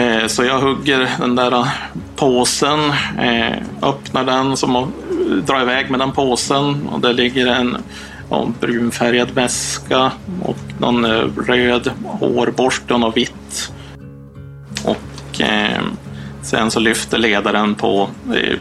Eh, 0.00 0.26
så 0.26 0.44
jag 0.44 0.60
hugger 0.60 1.08
den 1.18 1.36
där 1.36 1.66
påsen, 2.16 2.80
eh, 3.18 3.56
öppnar 3.82 4.24
den 4.24 4.56
som 4.56 4.92
drar 5.46 5.62
iväg 5.62 5.90
med 5.90 6.00
den 6.00 6.12
påsen 6.12 6.88
och 6.88 7.00
där 7.00 7.12
ligger 7.12 7.46
en 7.46 7.76
brunfärgad 8.60 9.30
väska 9.30 10.12
och 10.42 10.58
någon 10.78 11.04
eh, 11.04 11.28
röd 11.46 11.90
hårborste 12.04 12.94
och 12.94 13.00
något 13.00 13.16
vitt. 13.16 13.72
Och 14.84 15.40
sen 16.42 16.70
så 16.70 16.80
lyfter 16.80 17.18
ledaren 17.18 17.74
på 17.74 18.08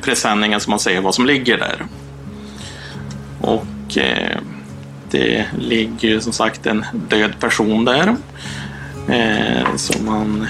presenningen 0.02 0.59
så 0.59 0.69
man 0.69 0.80
ser 0.80 1.02
vad 1.02 1.16
som 1.16 1.25
ligger 1.25 1.58
där. 1.58 1.85
Och 3.41 3.97
det 5.12 5.46
ligger 5.59 6.09
ju 6.09 6.22
som 6.22 6.34
sagt 6.34 6.66
en 6.66 6.85
död 7.09 7.40
person 7.40 7.85
där. 7.85 8.16
Så 9.75 10.03
man 10.03 10.47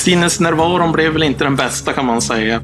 Sinnesnärvaron 0.00 0.92
blev 0.92 1.12
väl 1.12 1.22
inte 1.22 1.44
den 1.44 1.56
bästa 1.56 1.92
kan 1.92 2.06
man 2.06 2.22
säga. 2.22 2.60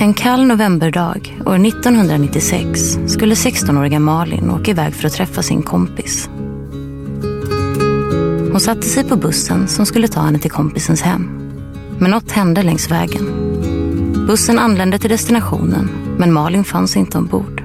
En 0.00 0.14
kall 0.14 0.46
novemberdag 0.46 1.40
år 1.46 1.66
1996 1.66 2.98
skulle 3.06 3.34
16-åriga 3.34 3.98
Malin 3.98 4.50
åka 4.50 4.70
iväg 4.70 4.94
för 4.94 5.06
att 5.06 5.12
träffa 5.12 5.42
sin 5.42 5.62
kompis. 5.62 6.28
Hon 8.50 8.60
satte 8.60 8.82
sig 8.82 9.04
på 9.04 9.16
bussen 9.16 9.68
som 9.68 9.86
skulle 9.86 10.08
ta 10.08 10.20
henne 10.20 10.38
till 10.38 10.50
kompisens 10.50 11.02
hem. 11.02 11.50
Men 11.98 12.10
något 12.10 12.30
hände 12.30 12.62
längs 12.62 12.90
vägen. 12.90 13.26
Bussen 14.26 14.58
anlände 14.58 14.98
till 14.98 15.10
destinationen, 15.10 15.90
men 16.18 16.32
Malin 16.32 16.64
fanns 16.64 16.96
inte 16.96 17.18
ombord. 17.18 17.62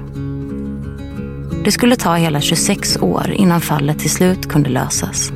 Det 1.64 1.72
skulle 1.72 1.96
ta 1.96 2.14
hela 2.14 2.40
26 2.40 2.96
år 3.00 3.30
innan 3.30 3.60
fallet 3.60 3.98
till 3.98 4.10
slut 4.10 4.48
kunde 4.48 4.70
lösas. 4.70 5.32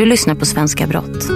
Du 0.00 0.06
lyssnar 0.06 0.34
på 0.34 0.46
Svenska 0.46 0.86
Brott. 0.86 1.28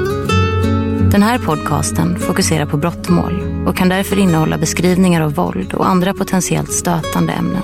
Den 1.11 1.23
här 1.23 1.39
podcasten 1.39 2.19
fokuserar 2.19 2.67
på 2.67 2.77
brottmål 2.77 3.43
och 3.67 3.77
kan 3.77 3.89
därför 3.89 4.19
innehålla 4.19 4.59
beskrivningar 4.59 5.23
av 5.23 5.35
våld 5.35 5.75
och 5.75 5.89
andra 5.89 6.15
potentiellt 6.15 6.73
stötande 6.73 7.33
ämnen. 7.33 7.63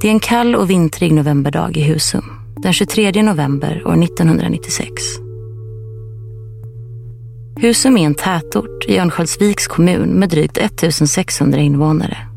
Det 0.00 0.08
är 0.08 0.12
en 0.12 0.20
kall 0.20 0.54
och 0.56 0.70
vintrig 0.70 1.12
novemberdag 1.12 1.76
i 1.76 1.82
Husum 1.82 2.24
den 2.56 2.72
23 2.72 3.22
november 3.22 3.82
år 3.86 4.04
1996. 4.04 4.90
Husum 7.60 7.96
är 7.96 8.06
en 8.06 8.14
tätort 8.14 8.84
i 8.88 8.98
Örnsköldsviks 8.98 9.66
kommun 9.66 10.08
med 10.08 10.28
drygt 10.28 10.58
1600 10.58 11.58
invånare. 11.58 12.29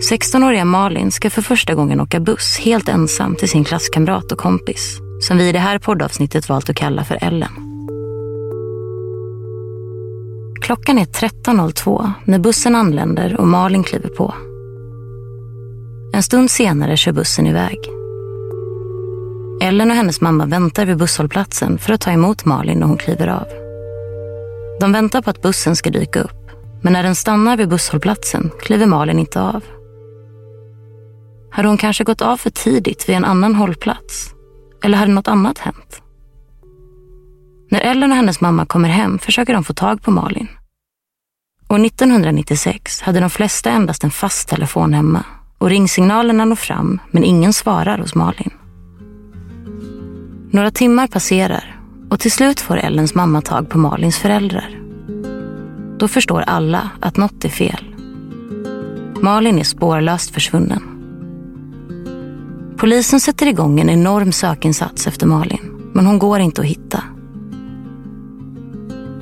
16-åriga 0.00 0.64
Malin 0.64 1.10
ska 1.10 1.30
för 1.30 1.42
första 1.42 1.74
gången 1.74 2.00
åka 2.00 2.20
buss 2.20 2.58
helt 2.58 2.88
ensam 2.88 3.36
till 3.36 3.48
sin 3.48 3.64
klasskamrat 3.64 4.32
och 4.32 4.38
kompis 4.38 4.98
som 5.20 5.38
vi 5.38 5.48
i 5.48 5.52
det 5.52 5.58
här 5.58 5.78
poddavsnittet 5.78 6.48
valt 6.48 6.70
att 6.70 6.76
kalla 6.76 7.04
för 7.04 7.18
Ellen. 7.20 7.52
Klockan 10.62 10.98
är 10.98 11.04
13.02 11.04 12.12
när 12.24 12.38
bussen 12.38 12.74
anländer 12.74 13.36
och 13.40 13.46
Malin 13.46 13.84
kliver 13.84 14.08
på. 14.08 14.34
En 16.12 16.22
stund 16.22 16.50
senare 16.50 16.96
kör 16.96 17.12
bussen 17.12 17.46
iväg. 17.46 17.78
Ellen 19.62 19.90
och 19.90 19.96
hennes 19.96 20.20
mamma 20.20 20.46
väntar 20.46 20.86
vid 20.86 20.96
busshållplatsen 20.96 21.78
för 21.78 21.92
att 21.92 22.00
ta 22.00 22.10
emot 22.10 22.44
Malin 22.44 22.78
när 22.78 22.86
hon 22.86 22.98
kliver 22.98 23.26
av. 23.28 23.46
De 24.80 24.92
väntar 24.92 25.22
på 25.22 25.30
att 25.30 25.42
bussen 25.42 25.76
ska 25.76 25.90
dyka 25.90 26.20
upp, 26.20 26.50
men 26.82 26.92
när 26.92 27.02
den 27.02 27.14
stannar 27.14 27.56
vid 27.56 27.68
busshållplatsen 27.68 28.50
kliver 28.60 28.86
Malin 28.86 29.18
inte 29.18 29.40
av. 29.40 29.64
Hade 31.50 31.68
hon 31.68 31.78
kanske 31.78 32.04
gått 32.04 32.22
av 32.22 32.36
för 32.36 32.50
tidigt 32.50 33.08
vid 33.08 33.16
en 33.16 33.24
annan 33.24 33.54
hållplats? 33.54 34.34
Eller 34.84 34.98
hade 34.98 35.12
något 35.12 35.28
annat 35.28 35.58
hänt? 35.58 36.02
När 37.70 37.80
Ellen 37.80 38.10
och 38.10 38.16
hennes 38.16 38.40
mamma 38.40 38.66
kommer 38.66 38.88
hem 38.88 39.18
försöker 39.18 39.52
de 39.52 39.64
få 39.64 39.72
tag 39.72 40.02
på 40.02 40.10
Malin. 40.10 40.48
År 41.68 41.84
1996 41.86 43.00
hade 43.00 43.20
de 43.20 43.30
flesta 43.30 43.70
endast 43.70 44.04
en 44.04 44.10
fast 44.10 44.48
telefon 44.48 44.94
hemma 44.94 45.24
och 45.58 45.68
ringsignalerna 45.68 46.44
når 46.44 46.56
fram 46.56 47.00
men 47.10 47.24
ingen 47.24 47.52
svarar 47.52 47.98
hos 47.98 48.14
Malin. 48.14 48.50
Några 50.50 50.70
timmar 50.70 51.06
passerar 51.06 51.80
och 52.10 52.20
till 52.20 52.32
slut 52.32 52.60
får 52.60 52.76
Ellens 52.76 53.14
mamma 53.14 53.42
tag 53.42 53.68
på 53.68 53.78
Malins 53.78 54.18
föräldrar. 54.18 54.80
Då 55.98 56.08
förstår 56.08 56.40
alla 56.40 56.90
att 57.00 57.16
något 57.16 57.44
är 57.44 57.48
fel. 57.48 57.94
Malin 59.22 59.58
är 59.58 59.64
spårlöst 59.64 60.34
försvunnen. 60.34 60.99
Polisen 62.80 63.20
sätter 63.20 63.46
igång 63.46 63.80
en 63.80 63.90
enorm 63.90 64.32
sökinsats 64.32 65.06
efter 65.06 65.26
Malin, 65.26 65.90
men 65.92 66.06
hon 66.06 66.18
går 66.18 66.40
inte 66.40 66.60
att 66.60 66.66
hitta. 66.66 67.02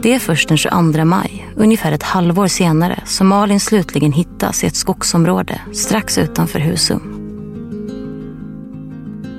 Det 0.02 0.14
är 0.14 0.19
först 0.19 0.49
den 0.49 0.58
22 0.58 1.05
maj, 1.05 1.49
ungefär 1.56 1.93
ett 1.93 2.02
halvår 2.02 2.46
senare, 2.46 3.02
som 3.06 3.28
Malin 3.28 3.60
slutligen 3.60 4.12
hittas 4.12 4.64
i 4.64 4.66
ett 4.66 4.76
skogsområde 4.76 5.60
strax 5.72 6.19
utanför 6.19 6.58
Husum. 6.58 7.02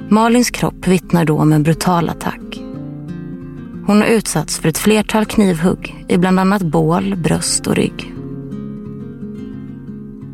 Malins 0.09 0.49
kropp 0.49 0.87
vittnar 0.87 1.25
då 1.25 1.37
om 1.37 1.53
en 1.53 1.63
brutal 1.63 2.09
attack. 2.09 2.61
Hon 3.85 4.01
har 4.01 4.07
utsatts 4.07 4.59
för 4.59 4.69
ett 4.69 4.77
flertal 4.77 5.25
knivhugg 5.25 6.05
i 6.07 6.17
bland 6.17 6.39
annat 6.39 6.61
bål, 6.61 7.15
bröst 7.15 7.67
och 7.67 7.75
rygg. 7.75 8.13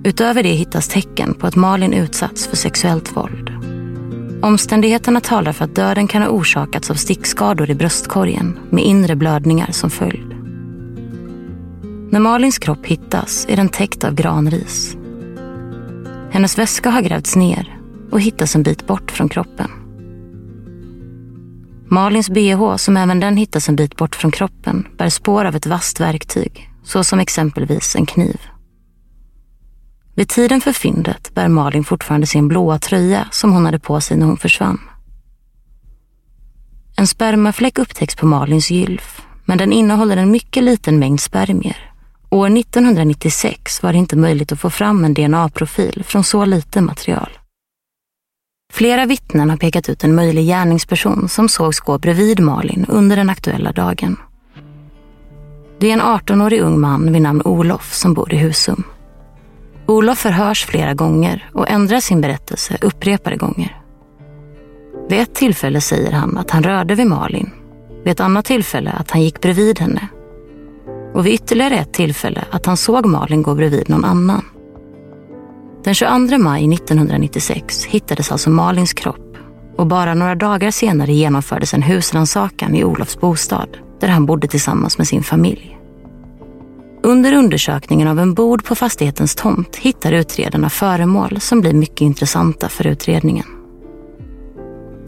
Utöver 0.03 0.43
det 0.43 0.49
hittas 0.49 0.87
tecken 0.87 1.33
på 1.33 1.47
att 1.47 1.55
Malin 1.55 1.93
utsatts 1.93 2.47
för 2.47 2.55
sexuellt 2.55 3.17
våld. 3.17 3.54
Omständigheterna 4.41 5.21
talar 5.21 5.51
för 5.51 5.65
att 5.65 5.75
döden 5.75 6.07
kan 6.07 6.21
ha 6.21 6.29
orsakats 6.29 6.91
av 6.91 6.95
stickskador 6.95 7.69
i 7.69 7.75
bröstkorgen 7.75 8.59
med 8.69 8.83
inre 8.83 9.15
blödningar 9.15 9.71
som 9.71 9.89
följd. 9.89 10.35
När 12.11 12.19
Malins 12.19 12.59
kropp 12.59 12.85
hittas 12.85 13.45
är 13.49 13.55
den 13.55 13.69
täckt 13.69 14.03
av 14.03 14.15
granris. 14.15 14.97
Hennes 16.31 16.57
väska 16.57 16.89
har 16.89 17.01
grävts 17.01 17.35
ner 17.35 17.79
och 18.11 18.21
hittas 18.21 18.55
en 18.55 18.63
bit 18.63 18.87
bort 18.87 19.11
från 19.11 19.29
kroppen. 19.29 19.71
Malins 21.87 22.29
bh, 22.29 22.75
som 22.75 22.97
även 22.97 23.19
den 23.19 23.37
hittas 23.37 23.69
en 23.69 23.75
bit 23.75 23.95
bort 23.95 24.15
från 24.15 24.31
kroppen, 24.31 24.87
bär 24.97 25.09
spår 25.09 25.45
av 25.45 25.55
ett 25.55 25.65
vasst 25.65 25.99
verktyg, 25.99 26.69
såsom 26.83 27.19
exempelvis 27.19 27.95
en 27.95 28.05
kniv. 28.05 28.41
Vid 30.15 30.29
tiden 30.29 30.61
för 30.61 30.71
fyndet 30.71 31.33
bär 31.33 31.47
Malin 31.47 31.83
fortfarande 31.83 32.27
sin 32.27 32.47
blåa 32.47 32.79
tröja 32.79 33.27
som 33.31 33.53
hon 33.53 33.65
hade 33.65 33.79
på 33.79 34.01
sig 34.01 34.17
när 34.17 34.25
hon 34.25 34.37
försvann. 34.37 34.79
En 36.97 37.07
spermafläck 37.07 37.79
upptäcks 37.79 38.15
på 38.15 38.25
Malins 38.25 38.71
gylf, 38.71 39.21
men 39.45 39.57
den 39.57 39.73
innehåller 39.73 40.17
en 40.17 40.31
mycket 40.31 40.63
liten 40.63 40.99
mängd 40.99 41.21
spermier. 41.21 41.91
År 42.29 42.57
1996 42.57 43.83
var 43.83 43.91
det 43.91 43.97
inte 43.97 44.15
möjligt 44.15 44.51
att 44.51 44.59
få 44.59 44.69
fram 44.69 45.05
en 45.05 45.13
DNA-profil 45.13 46.03
från 46.07 46.23
så 46.23 46.45
lite 46.45 46.81
material. 46.81 47.29
Flera 48.73 49.05
vittnen 49.05 49.49
har 49.49 49.57
pekat 49.57 49.89
ut 49.89 50.03
en 50.03 50.15
möjlig 50.15 50.45
gärningsperson 50.45 51.29
som 51.29 51.49
sågs 51.49 51.79
gå 51.79 51.97
bredvid 51.97 52.39
Malin 52.39 52.85
under 52.89 53.15
den 53.15 53.29
aktuella 53.29 53.71
dagen. 53.71 54.17
Det 55.79 55.89
är 55.89 55.93
en 55.93 56.01
18-årig 56.01 56.59
ung 56.59 56.79
man 56.79 57.13
vid 57.13 57.21
namn 57.21 57.41
Olof 57.45 57.93
som 57.93 58.13
bor 58.13 58.33
i 58.33 58.37
Husum. 58.37 58.83
Olof 59.87 60.17
förhörs 60.17 60.65
flera 60.65 60.93
gånger 60.93 61.49
och 61.53 61.69
ändrar 61.69 61.99
sin 61.99 62.21
berättelse 62.21 62.77
upprepade 62.81 63.35
gånger. 63.35 63.81
Vid 65.09 65.19
ett 65.19 65.35
tillfälle 65.35 65.81
säger 65.81 66.11
han 66.11 66.37
att 66.37 66.51
han 66.51 66.63
rörde 66.63 66.95
vid 66.95 67.07
Malin. 67.07 67.51
Vid 68.03 68.11
ett 68.11 68.19
annat 68.19 68.45
tillfälle 68.45 68.91
att 68.91 69.11
han 69.11 69.21
gick 69.21 69.41
bredvid 69.41 69.79
henne. 69.79 70.07
Och 71.13 71.25
vid 71.25 71.33
ytterligare 71.33 71.75
ett 71.75 71.93
tillfälle 71.93 72.43
att 72.51 72.65
han 72.65 72.77
såg 72.77 73.05
Malin 73.05 73.43
gå 73.43 73.55
bredvid 73.55 73.89
någon 73.89 74.05
annan. 74.05 74.45
Den 75.83 75.93
22 75.93 76.37
maj 76.37 76.73
1996 76.73 77.85
hittades 77.85 78.31
alltså 78.31 78.49
Malins 78.49 78.93
kropp 78.93 79.37
och 79.77 79.87
bara 79.87 80.13
några 80.13 80.35
dagar 80.35 80.71
senare 80.71 81.13
genomfördes 81.13 81.73
en 81.73 81.81
husrannsakan 81.81 82.75
i 82.75 82.83
Olofs 82.83 83.19
bostad 83.19 83.77
där 83.99 84.07
han 84.07 84.25
bodde 84.25 84.47
tillsammans 84.47 84.97
med 84.97 85.07
sin 85.07 85.23
familj. 85.23 85.74
Under 87.05 87.33
undersökningen 87.33 88.07
av 88.07 88.19
en 88.19 88.33
bod 88.33 88.63
på 88.63 88.75
fastighetens 88.75 89.35
tomt 89.35 89.75
hittar 89.75 90.11
utredarna 90.11 90.69
föremål 90.69 91.39
som 91.39 91.61
blir 91.61 91.73
mycket 91.73 92.01
intressanta 92.01 92.69
för 92.69 92.87
utredningen. 92.87 93.45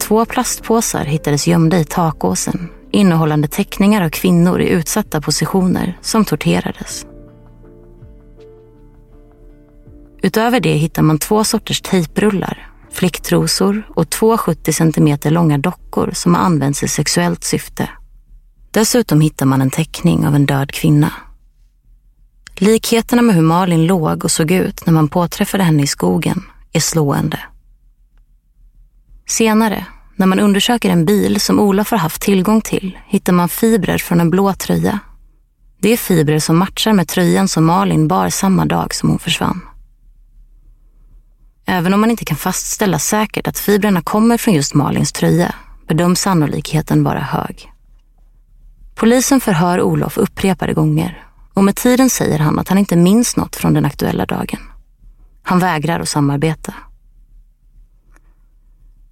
Två 0.00 0.24
plastpåsar 0.24 1.04
hittades 1.04 1.46
gömda 1.46 1.78
i 1.78 1.84
takåsen 1.84 2.68
innehållande 2.90 3.48
teckningar 3.48 4.04
av 4.04 4.08
kvinnor 4.10 4.60
i 4.60 4.68
utsatta 4.68 5.20
positioner 5.20 5.98
som 6.00 6.24
torterades. 6.24 7.06
Utöver 10.22 10.60
det 10.60 10.74
hittar 10.74 11.02
man 11.02 11.18
två 11.18 11.44
sorters 11.44 11.80
tejprullar, 11.80 12.70
flicktrosor 12.90 13.82
och 13.94 14.10
två 14.10 14.36
70 14.36 14.72
cm 14.72 15.18
långa 15.24 15.58
dockor 15.58 16.10
som 16.14 16.34
har 16.34 16.42
använts 16.42 16.82
i 16.82 16.88
sexuellt 16.88 17.44
syfte. 17.44 17.90
Dessutom 18.70 19.20
hittar 19.20 19.46
man 19.46 19.60
en 19.60 19.70
teckning 19.70 20.26
av 20.26 20.34
en 20.34 20.46
död 20.46 20.72
kvinna. 20.72 21.12
Likheterna 22.60 23.22
med 23.22 23.34
hur 23.34 23.42
Malin 23.42 23.86
låg 23.86 24.24
och 24.24 24.30
såg 24.30 24.50
ut 24.50 24.86
när 24.86 24.92
man 24.92 25.08
påträffade 25.08 25.64
henne 25.64 25.82
i 25.82 25.86
skogen 25.86 26.44
är 26.72 26.80
slående. 26.80 27.40
Senare, 29.26 29.86
när 30.16 30.26
man 30.26 30.40
undersöker 30.40 30.90
en 30.90 31.04
bil 31.04 31.40
som 31.40 31.60
Olof 31.60 31.90
har 31.90 31.98
haft 31.98 32.22
tillgång 32.22 32.60
till, 32.60 32.98
hittar 33.06 33.32
man 33.32 33.48
fibrer 33.48 33.98
från 33.98 34.20
en 34.20 34.30
blå 34.30 34.54
tröja. 34.54 34.98
Det 35.80 35.92
är 35.92 35.96
fibrer 35.96 36.38
som 36.38 36.58
matchar 36.58 36.92
med 36.92 37.08
tröjan 37.08 37.48
som 37.48 37.64
Malin 37.64 38.08
bar 38.08 38.28
samma 38.28 38.64
dag 38.64 38.94
som 38.94 39.08
hon 39.08 39.18
försvann. 39.18 39.60
Även 41.66 41.94
om 41.94 42.00
man 42.00 42.10
inte 42.10 42.24
kan 42.24 42.36
fastställa 42.36 42.98
säkert 42.98 43.46
att 43.46 43.58
fibrerna 43.58 44.02
kommer 44.02 44.38
från 44.38 44.54
just 44.54 44.74
Malins 44.74 45.12
tröja 45.12 45.54
bedöms 45.88 46.20
sannolikheten 46.20 47.04
vara 47.04 47.20
hög. 47.20 47.72
Polisen 48.94 49.40
förhör 49.40 49.80
Olof 49.80 50.18
upprepade 50.18 50.74
gånger 50.74 51.27
och 51.58 51.64
med 51.64 51.76
tiden 51.76 52.10
säger 52.10 52.38
han 52.38 52.58
att 52.58 52.68
han 52.68 52.78
inte 52.78 52.96
minns 52.96 53.36
något 53.36 53.56
från 53.56 53.74
den 53.74 53.84
aktuella 53.84 54.26
dagen. 54.26 54.60
Han 55.42 55.58
vägrar 55.58 56.00
att 56.00 56.08
samarbeta. 56.08 56.74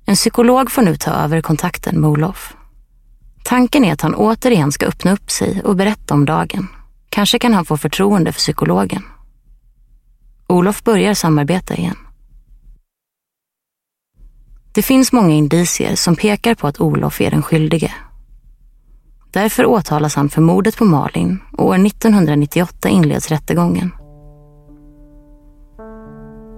En 0.04 0.14
psykolog 0.14 0.70
får 0.70 0.82
nu 0.82 0.96
ta 0.96 1.10
över 1.10 1.40
kontakten 1.40 2.00
med 2.00 2.10
Olof. 2.10 2.56
Tanken 3.44 3.84
är 3.84 3.92
att 3.92 4.00
han 4.00 4.14
återigen 4.14 4.72
ska 4.72 4.86
öppna 4.86 5.12
upp 5.12 5.30
sig 5.30 5.62
och 5.62 5.76
berätta 5.76 6.14
om 6.14 6.24
dagen. 6.24 6.68
Kanske 7.08 7.38
kan 7.38 7.54
han 7.54 7.64
få 7.64 7.76
förtroende 7.76 8.32
för 8.32 8.38
psykologen. 8.38 9.02
Olof 10.46 10.84
börjar 10.84 11.14
samarbeta 11.14 11.74
igen. 11.74 11.96
Det 14.72 14.82
finns 14.82 15.12
många 15.12 15.34
indicier 15.34 15.96
som 15.96 16.16
pekar 16.16 16.54
på 16.54 16.66
att 16.66 16.80
Olof 16.80 17.20
är 17.20 17.30
den 17.30 17.42
skyldige. 17.42 17.94
Därför 19.36 19.66
åtalas 19.66 20.14
han 20.14 20.28
för 20.28 20.40
mordet 20.40 20.76
på 20.76 20.84
Malin 20.84 21.38
och 21.52 21.66
år 21.66 21.86
1998 21.86 22.88
inleds 22.88 23.28
rättegången. 23.28 23.92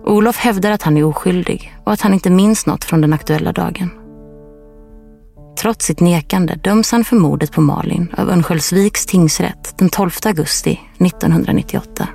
Olof 0.06 0.36
hävdar 0.36 0.70
att 0.70 0.82
han 0.82 0.96
är 0.96 1.04
oskyldig 1.04 1.76
och 1.84 1.92
att 1.92 2.00
han 2.00 2.14
inte 2.14 2.30
minns 2.30 2.66
något 2.66 2.84
från 2.84 3.00
den 3.00 3.12
aktuella 3.12 3.52
dagen. 3.52 3.90
Trots 5.60 5.86
sitt 5.86 6.00
nekande 6.00 6.54
döms 6.54 6.92
han 6.92 7.04
för 7.04 7.16
mordet 7.16 7.52
på 7.52 7.60
Malin 7.60 8.14
av 8.16 8.30
Örnsköldsviks 8.30 9.06
tingsrätt 9.06 9.78
den 9.78 9.90
12 9.90 10.10
augusti 10.24 10.80
1998. 10.98 12.08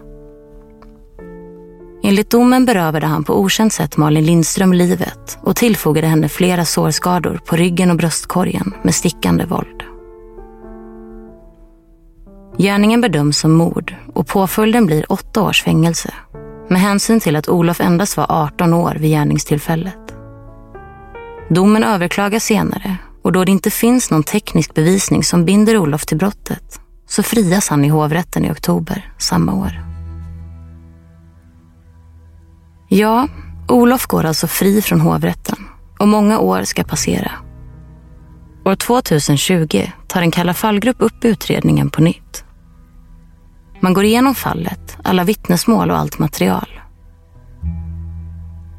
Enligt 2.03 2.29
domen 2.29 2.65
berövade 2.65 3.05
han 3.05 3.23
på 3.23 3.39
okänt 3.39 3.73
sätt 3.73 3.97
Malin 3.97 4.25
Lindström 4.25 4.73
livet 4.73 5.37
och 5.41 5.55
tillfogade 5.55 6.07
henne 6.07 6.29
flera 6.29 6.65
sårskador 6.65 7.39
på 7.45 7.55
ryggen 7.55 7.91
och 7.91 7.97
bröstkorgen 7.97 8.73
med 8.83 8.95
stickande 8.95 9.45
våld. 9.45 9.92
Gärningen 12.57 13.01
bedöms 13.01 13.37
som 13.37 13.51
mord 13.51 13.95
och 14.13 14.27
påföljden 14.27 14.85
blir 14.85 15.11
åtta 15.11 15.41
års 15.41 15.63
fängelse 15.63 16.13
med 16.69 16.81
hänsyn 16.81 17.19
till 17.19 17.35
att 17.35 17.49
Olof 17.49 17.81
endast 17.81 18.17
var 18.17 18.25
18 18.29 18.73
år 18.73 18.97
vid 18.99 19.11
gärningstillfället. 19.11 20.15
Domen 21.49 21.83
överklagas 21.83 22.43
senare 22.43 22.97
och 23.21 23.31
då 23.31 23.43
det 23.43 23.51
inte 23.51 23.71
finns 23.71 24.11
någon 24.11 24.23
teknisk 24.23 24.73
bevisning 24.73 25.23
som 25.23 25.45
binder 25.45 25.77
Olof 25.77 26.05
till 26.05 26.17
brottet 26.17 26.79
så 27.07 27.23
frias 27.23 27.69
han 27.69 27.85
i 27.85 27.89
hovrätten 27.89 28.45
i 28.45 28.51
oktober 28.51 29.13
samma 29.17 29.53
år. 29.53 29.83
Ja, 32.89 33.27
Olof 33.67 34.05
går 34.05 34.23
alltså 34.23 34.47
fri 34.47 34.81
från 34.81 35.01
hovrätten 35.01 35.57
och 35.99 36.07
många 36.07 36.39
år 36.39 36.63
ska 36.63 36.83
passera. 36.83 37.31
År 38.65 38.75
2020 38.75 39.91
tar 40.07 40.21
en 40.21 40.31
Kalla 40.31 40.53
fallgrupp 40.53 40.95
upp 40.99 41.25
utredningen 41.25 41.89
på 41.89 42.01
nytt. 42.01 42.43
Man 43.79 43.93
går 43.93 44.03
igenom 44.03 44.35
fallet, 44.35 44.97
alla 45.03 45.23
vittnesmål 45.23 45.91
och 45.91 45.97
allt 45.97 46.19
material. 46.19 46.67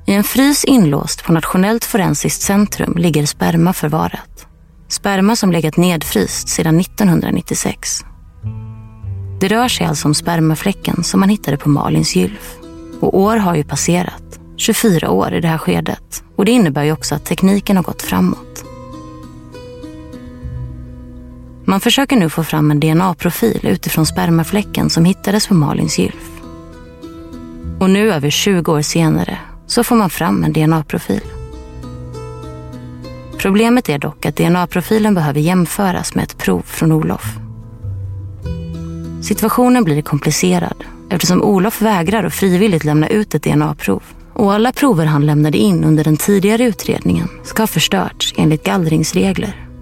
I 0.07 0.13
en 0.13 0.25
frys 0.25 0.65
inlåst 0.65 1.25
på 1.25 1.33
Nationellt 1.33 1.85
forensiskt 1.85 2.43
centrum 2.43 2.95
ligger 2.97 3.27
sperma 3.27 3.73
förvarat. 3.73 4.47
Sperma 4.89 5.37
som 5.37 5.53
legat 5.53 5.77
nedfryst 5.77 6.49
sedan 6.49 6.81
1996. 6.81 8.05
Det 9.41 9.49
rör 9.49 9.69
sig 9.69 9.87
alltså 9.87 10.09
om 10.09 10.15
spermafläcken 10.15 11.05
som 11.05 11.21
man 11.21 11.29
hittade 11.29 11.57
på 11.57 11.69
Malins 11.69 12.17
gylf. 12.17 12.57
Och 13.01 13.19
år 13.19 13.37
har 13.37 13.55
ju 13.55 13.65
passerat. 13.65 14.41
24 14.57 15.11
år 15.11 15.35
i 15.35 15.41
det 15.41 15.49
här 15.49 15.59
skedet. 15.59 16.25
Och 16.37 16.45
det 16.45 16.53
innebär 16.53 16.85
ju 16.85 16.93
också 16.93 17.15
att 17.15 17.25
tekniken 17.25 17.77
har 17.77 17.85
gått 17.85 18.03
framåt. 18.03 18.54
Man 21.75 21.81
försöker 21.81 22.17
nu 22.17 22.31
få 22.31 22.45
fram 22.45 22.71
en 22.71 22.81
DNA-profil 22.81 23.61
utifrån 23.63 24.07
spermafläcken 24.07 24.91
som 24.91 25.05
hittades 25.05 25.47
på 25.47 25.55
Malins 25.55 25.99
gylf. 25.99 26.31
Och 27.81 27.91
nu 27.91 28.13
över 28.13 28.31
20 28.31 28.73
år 28.73 28.83
senare 28.83 29.39
så 29.67 29.85
får 29.85 29.97
man 29.97 30.11
fram 30.11 30.45
en 30.45 30.53
DNA-profil. 30.53 31.21
Problemet 33.39 33.89
är 33.89 33.99
dock 33.99 34.27
att 34.27 34.37
DNA-profilen 34.37 35.15
behöver 35.15 35.41
jämföras 35.41 36.15
med 36.15 36.25
ett 36.25 36.39
prov 36.39 36.63
från 36.63 36.93
Olof. 36.93 37.25
Situationen 39.23 39.85
blir 39.85 40.03
komplicerad 40.03 40.85
eftersom 41.11 41.43
Olof 41.43 41.83
vägrar 41.83 42.25
att 42.25 42.35
frivilligt 42.35 42.85
lämna 42.85 43.09
ut 43.09 43.35
ett 43.35 43.43
DNA-prov 43.43 44.03
och 44.33 44.53
alla 44.53 44.73
prover 44.73 45.07
han 45.07 45.27
lämnade 45.27 45.59
in 45.59 45.85
under 45.85 46.05
den 46.05 46.17
tidigare 46.17 46.65
utredningen 46.65 47.29
ska 47.45 47.63
ha 47.63 47.67
förstörts 47.67 48.35
enligt 48.37 48.65
gallringsregler. 48.65 49.74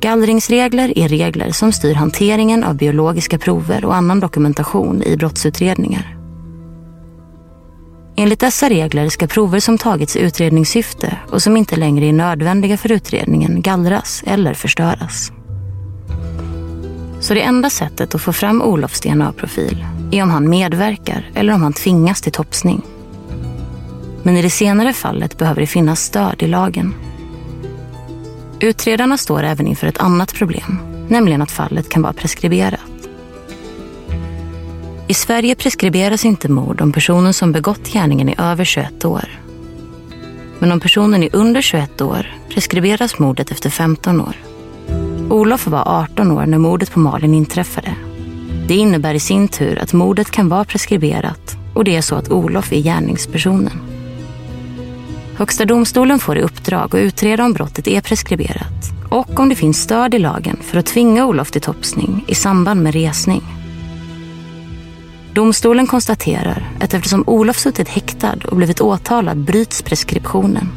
Gallringsregler 0.00 0.98
är 0.98 1.08
regler 1.08 1.50
som 1.50 1.72
styr 1.72 1.94
hanteringen 1.94 2.64
av 2.64 2.76
biologiska 2.76 3.38
prover 3.38 3.84
och 3.84 3.94
annan 3.94 4.20
dokumentation 4.20 5.02
i 5.02 5.16
brottsutredningar. 5.16 6.16
Enligt 8.16 8.40
dessa 8.40 8.68
regler 8.68 9.08
ska 9.08 9.26
prover 9.26 9.60
som 9.60 9.78
tagits 9.78 10.16
i 10.16 10.20
utredningssyfte 10.20 11.16
och 11.30 11.42
som 11.42 11.56
inte 11.56 11.76
längre 11.76 12.06
är 12.06 12.12
nödvändiga 12.12 12.76
för 12.76 12.92
utredningen 12.92 13.62
gallras 13.62 14.22
eller 14.26 14.54
förstöras. 14.54 15.32
Så 17.20 17.34
det 17.34 17.42
enda 17.42 17.70
sättet 17.70 18.14
att 18.14 18.22
få 18.22 18.32
fram 18.32 18.62
Olofs 18.62 19.00
DNA-profil 19.00 19.86
är 20.12 20.22
om 20.22 20.30
han 20.30 20.50
medverkar 20.50 21.30
eller 21.34 21.52
om 21.52 21.62
han 21.62 21.72
tvingas 21.72 22.20
till 22.20 22.32
topsning. 22.32 22.82
Men 24.22 24.36
i 24.36 24.42
det 24.42 24.50
senare 24.50 24.92
fallet 24.92 25.38
behöver 25.38 25.60
det 25.60 25.66
finnas 25.66 26.00
stöd 26.00 26.42
i 26.42 26.46
lagen. 26.46 26.94
Utredarna 28.60 29.18
står 29.18 29.42
även 29.42 29.66
inför 29.66 29.86
ett 29.86 29.98
annat 29.98 30.34
problem, 30.34 30.78
nämligen 31.08 31.42
att 31.42 31.50
fallet 31.50 31.88
kan 31.88 32.02
vara 32.02 32.12
preskriberat. 32.12 32.80
I 35.08 35.14
Sverige 35.14 35.54
preskriberas 35.54 36.24
inte 36.24 36.48
mord 36.48 36.80
om 36.80 36.92
personen 36.92 37.34
som 37.34 37.52
begått 37.52 37.88
gärningen 37.88 38.28
är 38.28 38.40
över 38.40 38.64
21 38.64 39.04
år. 39.04 39.40
Men 40.58 40.72
om 40.72 40.80
personen 40.80 41.22
är 41.22 41.36
under 41.36 41.62
21 41.62 42.00
år 42.00 42.34
preskriberas 42.48 43.18
mordet 43.18 43.50
efter 43.50 43.70
15 43.70 44.20
år. 44.20 44.36
Olof 45.30 45.66
var 45.66 46.02
18 46.02 46.30
år 46.30 46.46
när 46.46 46.58
mordet 46.58 46.92
på 46.92 47.00
Malin 47.00 47.34
inträffade. 47.34 47.94
Det 48.68 48.74
innebär 48.74 49.14
i 49.14 49.20
sin 49.20 49.48
tur 49.48 49.78
att 49.78 49.92
mordet 49.92 50.30
kan 50.30 50.48
vara 50.48 50.64
preskriberat 50.64 51.56
och 51.74 51.84
det 51.84 51.96
är 51.96 52.02
så 52.02 52.14
att 52.14 52.30
Olof 52.30 52.72
är 52.72 52.80
gärningspersonen. 52.80 53.97
Högsta 55.38 55.64
domstolen 55.64 56.18
får 56.18 56.38
i 56.38 56.42
uppdrag 56.42 56.84
att 56.84 57.00
utreda 57.00 57.44
om 57.44 57.52
brottet 57.52 57.88
är 57.88 58.00
preskriberat 58.00 58.92
och 59.10 59.40
om 59.40 59.48
det 59.48 59.54
finns 59.54 59.82
stöd 59.82 60.14
i 60.14 60.18
lagen 60.18 60.58
för 60.62 60.78
att 60.78 60.86
tvinga 60.86 61.26
Olof 61.26 61.50
till 61.50 61.60
topsning 61.60 62.24
i 62.28 62.34
samband 62.34 62.82
med 62.82 62.92
resning. 62.92 63.42
Domstolen 65.32 65.86
konstaterar 65.86 66.68
att 66.80 66.94
eftersom 66.94 67.24
Olof 67.26 67.58
suttit 67.58 67.88
häktad 67.88 68.36
och 68.50 68.56
blivit 68.56 68.80
åtalad 68.80 69.38
bryts 69.38 69.82
preskriptionen. 69.82 70.68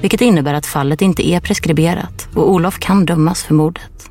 Vilket 0.00 0.20
innebär 0.20 0.54
att 0.54 0.66
fallet 0.66 1.02
inte 1.02 1.28
är 1.28 1.40
preskriberat 1.40 2.28
och 2.34 2.50
Olof 2.50 2.78
kan 2.78 3.04
dömas 3.04 3.42
för 3.42 3.54
mordet. 3.54 4.10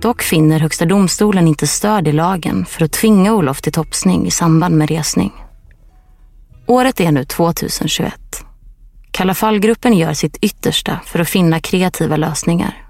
Dock 0.00 0.22
finner 0.22 0.58
Högsta 0.58 0.84
domstolen 0.84 1.48
inte 1.48 1.66
stöd 1.66 2.08
i 2.08 2.12
lagen 2.12 2.66
för 2.66 2.84
att 2.84 2.92
tvinga 2.92 3.34
Olof 3.34 3.62
till 3.62 3.72
topsning 3.72 4.26
i 4.26 4.30
samband 4.30 4.76
med 4.76 4.88
resning. 4.88 5.32
Året 6.70 7.00
är 7.00 7.12
nu 7.12 7.24
2021. 7.24 8.14
Kalla 9.10 9.34
fallgruppen 9.34 9.96
gör 9.96 10.12
sitt 10.12 10.36
yttersta 10.36 11.00
för 11.04 11.18
att 11.18 11.28
finna 11.28 11.60
kreativa 11.60 12.16
lösningar. 12.16 12.88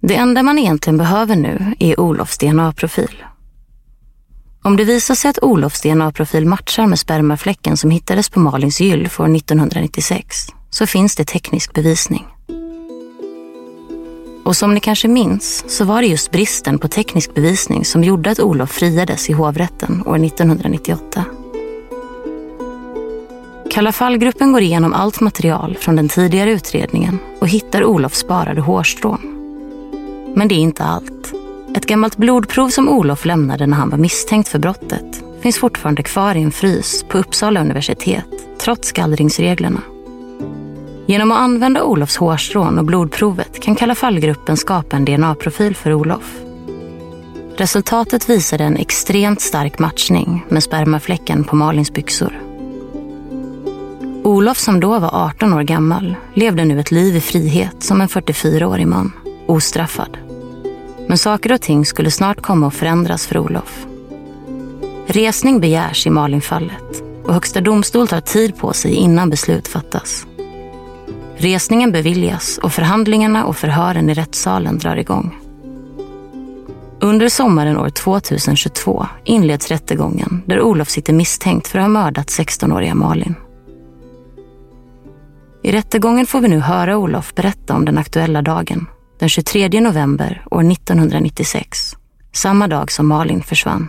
Det 0.00 0.16
enda 0.16 0.42
man 0.42 0.58
egentligen 0.58 0.98
behöver 0.98 1.36
nu 1.36 1.74
är 1.78 2.00
Olofs 2.00 2.38
DNA-profil. 2.38 3.24
Om 4.62 4.76
det 4.76 4.84
visar 4.84 5.14
sig 5.14 5.28
att 5.28 5.42
Olofs 5.42 5.80
DNA-profil 5.80 6.46
matchar 6.46 6.86
med 6.86 6.98
spermafläcken 6.98 7.76
som 7.76 7.90
hittades 7.90 8.28
på 8.28 8.40
Malins 8.40 8.80
gylf 8.80 9.20
år 9.20 9.36
1996 9.36 10.46
så 10.70 10.86
finns 10.86 11.16
det 11.16 11.24
teknisk 11.24 11.74
bevisning. 11.74 12.26
Och 14.44 14.56
som 14.56 14.74
ni 14.74 14.80
kanske 14.80 15.08
minns 15.08 15.64
så 15.68 15.84
var 15.84 16.02
det 16.02 16.08
just 16.08 16.30
bristen 16.30 16.78
på 16.78 16.88
teknisk 16.88 17.34
bevisning 17.34 17.84
som 17.84 18.04
gjorde 18.04 18.30
att 18.30 18.40
Olof 18.40 18.70
friades 18.70 19.30
i 19.30 19.32
hovrätten 19.32 20.02
år 20.06 20.24
1998. 20.24 21.24
Kalla 23.70 23.92
fallgruppen 23.92 24.52
går 24.52 24.62
igenom 24.62 24.92
allt 24.92 25.20
material 25.20 25.76
från 25.80 25.96
den 25.96 26.08
tidigare 26.08 26.50
utredningen 26.50 27.18
och 27.40 27.48
hittar 27.48 27.84
Olofs 27.84 28.18
sparade 28.18 28.60
hårstrån. 28.60 29.20
Men 30.34 30.48
det 30.48 30.54
är 30.54 30.58
inte 30.58 30.84
allt. 30.84 31.32
Ett 31.76 31.86
gammalt 31.86 32.16
blodprov 32.16 32.68
som 32.68 32.88
Olof 32.88 33.24
lämnade 33.24 33.66
när 33.66 33.76
han 33.76 33.90
var 33.90 33.98
misstänkt 33.98 34.48
för 34.48 34.58
brottet 34.58 35.22
finns 35.40 35.58
fortfarande 35.58 36.02
kvar 36.02 36.34
i 36.34 36.42
en 36.42 36.52
frys 36.52 37.04
på 37.08 37.18
Uppsala 37.18 37.60
universitet, 37.60 38.58
trots 38.60 38.92
gallringsreglerna. 38.92 39.80
Genom 41.06 41.32
att 41.32 41.38
använda 41.38 41.82
Olofs 41.82 42.16
hårstrån 42.16 42.78
och 42.78 42.84
blodprovet 42.84 43.60
kan 43.60 43.74
Kalla 43.74 43.94
fallgruppen 43.94 44.56
skapa 44.56 44.96
en 44.96 45.04
DNA-profil 45.04 45.76
för 45.76 45.92
Olof. 45.92 46.36
Resultatet 47.56 48.30
visade 48.30 48.64
en 48.64 48.76
extremt 48.76 49.40
stark 49.40 49.78
matchning 49.78 50.44
med 50.48 50.62
spermafläcken 50.62 51.44
på 51.44 51.56
Malins 51.56 51.92
byxor. 51.92 52.40
Olof 54.26 54.58
som 54.58 54.80
då 54.80 54.98
var 54.98 55.10
18 55.14 55.52
år 55.52 55.62
gammal 55.62 56.16
levde 56.34 56.64
nu 56.64 56.80
ett 56.80 56.90
liv 56.90 57.16
i 57.16 57.20
frihet 57.20 57.82
som 57.82 58.00
en 58.00 58.08
44-årig 58.08 58.86
man, 58.86 59.12
ostraffad. 59.46 60.18
Men 61.08 61.18
saker 61.18 61.52
och 61.52 61.60
ting 61.60 61.86
skulle 61.86 62.10
snart 62.10 62.42
komma 62.42 62.68
att 62.68 62.74
förändras 62.74 63.26
för 63.26 63.38
Olof. 63.38 63.86
Resning 65.06 65.60
begärs 65.60 66.06
i 66.06 66.10
Malinfallet 66.10 67.02
och 67.24 67.34
Högsta 67.34 67.60
domstol 67.60 68.08
tar 68.08 68.20
tid 68.20 68.56
på 68.56 68.72
sig 68.72 68.94
innan 68.94 69.30
beslut 69.30 69.68
fattas. 69.68 70.26
Resningen 71.36 71.92
beviljas 71.92 72.58
och 72.58 72.72
förhandlingarna 72.72 73.44
och 73.44 73.56
förhören 73.56 74.10
i 74.10 74.14
rättssalen 74.14 74.78
drar 74.78 74.96
igång. 74.96 75.38
Under 77.00 77.28
sommaren 77.28 77.78
år 77.78 77.90
2022 77.90 79.06
inleds 79.24 79.68
rättegången 79.68 80.42
där 80.46 80.60
Olof 80.60 80.88
sitter 80.88 81.12
misstänkt 81.12 81.68
för 81.68 81.78
att 81.78 81.84
ha 81.84 81.88
mördat 81.88 82.26
16-åriga 82.26 82.94
Malin. 82.94 83.34
I 85.66 85.72
rättegången 85.72 86.26
får 86.26 86.40
vi 86.40 86.48
nu 86.48 86.58
höra 86.58 86.96
Olof 86.96 87.34
berätta 87.34 87.74
om 87.74 87.84
den 87.84 87.98
aktuella 87.98 88.42
dagen 88.42 88.86
den 89.18 89.28
23 89.28 89.80
november 89.80 90.44
år 90.50 90.72
1996. 90.72 91.96
Samma 92.32 92.68
dag 92.68 92.92
som 92.92 93.06
Malin 93.06 93.42
försvann. 93.42 93.88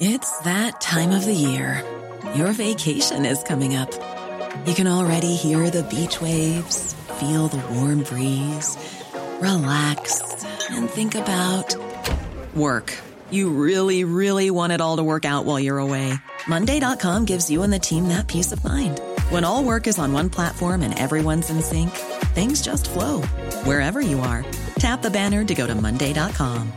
It's 0.00 0.42
that 0.44 0.80
time 0.80 1.18
of 1.18 1.24
the 1.24 1.32
year. 1.32 1.82
Your 2.36 2.52
vacation 2.52 3.26
is 3.26 3.44
coming 3.44 3.78
up. 3.78 3.90
You 4.66 4.74
can 4.74 4.86
already 4.86 5.34
hear 5.34 5.70
the 5.70 5.82
beach 5.82 6.20
waves, 6.22 6.96
feel 7.20 7.48
the 7.48 7.74
warm 7.74 7.98
breeze, 7.98 8.78
relax 9.40 10.22
and 10.76 10.90
think 10.90 11.14
about 11.14 11.76
work. 12.54 13.02
You 13.30 13.64
really, 13.64 14.04
really 14.04 14.50
want 14.50 14.72
it 14.72 14.80
all 14.80 14.96
to 14.96 15.02
work 15.02 15.24
out 15.24 15.46
while 15.46 15.60
you're 15.60 15.78
away. 15.78 16.12
Monday.com 16.46 17.24
gives 17.24 17.50
you 17.50 17.62
and 17.62 17.72
the 17.72 17.78
team 17.78 18.08
that 18.08 18.28
peace 18.28 18.52
of 18.52 18.62
mind. 18.64 19.00
When 19.30 19.44
all 19.44 19.64
work 19.64 19.86
is 19.86 19.98
on 19.98 20.12
one 20.12 20.30
platform 20.30 20.82
and 20.82 20.98
everyone's 20.98 21.50
in 21.50 21.62
sync, 21.62 21.90
things 22.34 22.62
just 22.62 22.88
flow 22.88 23.22
wherever 23.64 24.00
you 24.00 24.20
are. 24.20 24.44
Tap 24.76 25.02
the 25.02 25.10
banner 25.10 25.44
to 25.44 25.54
go 25.54 25.66
to 25.66 25.74
Monday.com. 25.74 26.72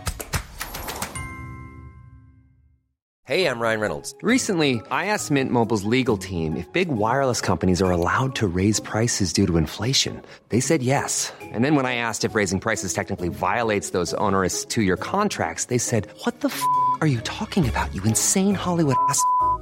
Hey, 3.28 3.48
I'm 3.48 3.60
Ryan 3.60 3.80
Reynolds. 3.80 4.14
Recently, 4.22 4.84
I 4.92 5.08
asked 5.08 5.32
Mint 5.32 5.52
Mobile's 5.52 5.84
legal 5.84 6.16
team 6.16 6.56
if 6.56 6.72
big 6.72 6.90
wireless 6.90 7.42
companies 7.42 7.82
are 7.82 7.90
allowed 7.90 8.36
to 8.36 8.48
raise 8.48 8.80
prices 8.80 9.34
due 9.34 9.48
to 9.48 9.58
inflation. 9.58 10.22
They 10.50 10.60
said 10.60 10.84
yes. 10.84 11.34
And 11.42 11.66
then 11.66 11.74
when 11.74 11.88
I 11.88 11.96
asked 11.96 12.24
if 12.24 12.36
raising 12.36 12.60
prices 12.60 12.94
technically 12.94 13.30
violates 13.30 13.90
those 13.90 14.14
onerous 14.14 14.64
two 14.64 14.84
year 14.84 14.96
contracts, 14.96 15.66
they 15.66 15.80
said, 15.80 16.08
What 16.24 16.42
the 16.42 16.50
f 16.50 16.62
are 17.02 17.08
you 17.08 17.20
talking 17.22 17.68
about, 17.68 17.96
you 17.96 18.04
insane 18.04 18.54
Hollywood 18.54 18.98
ass? 19.10 19.20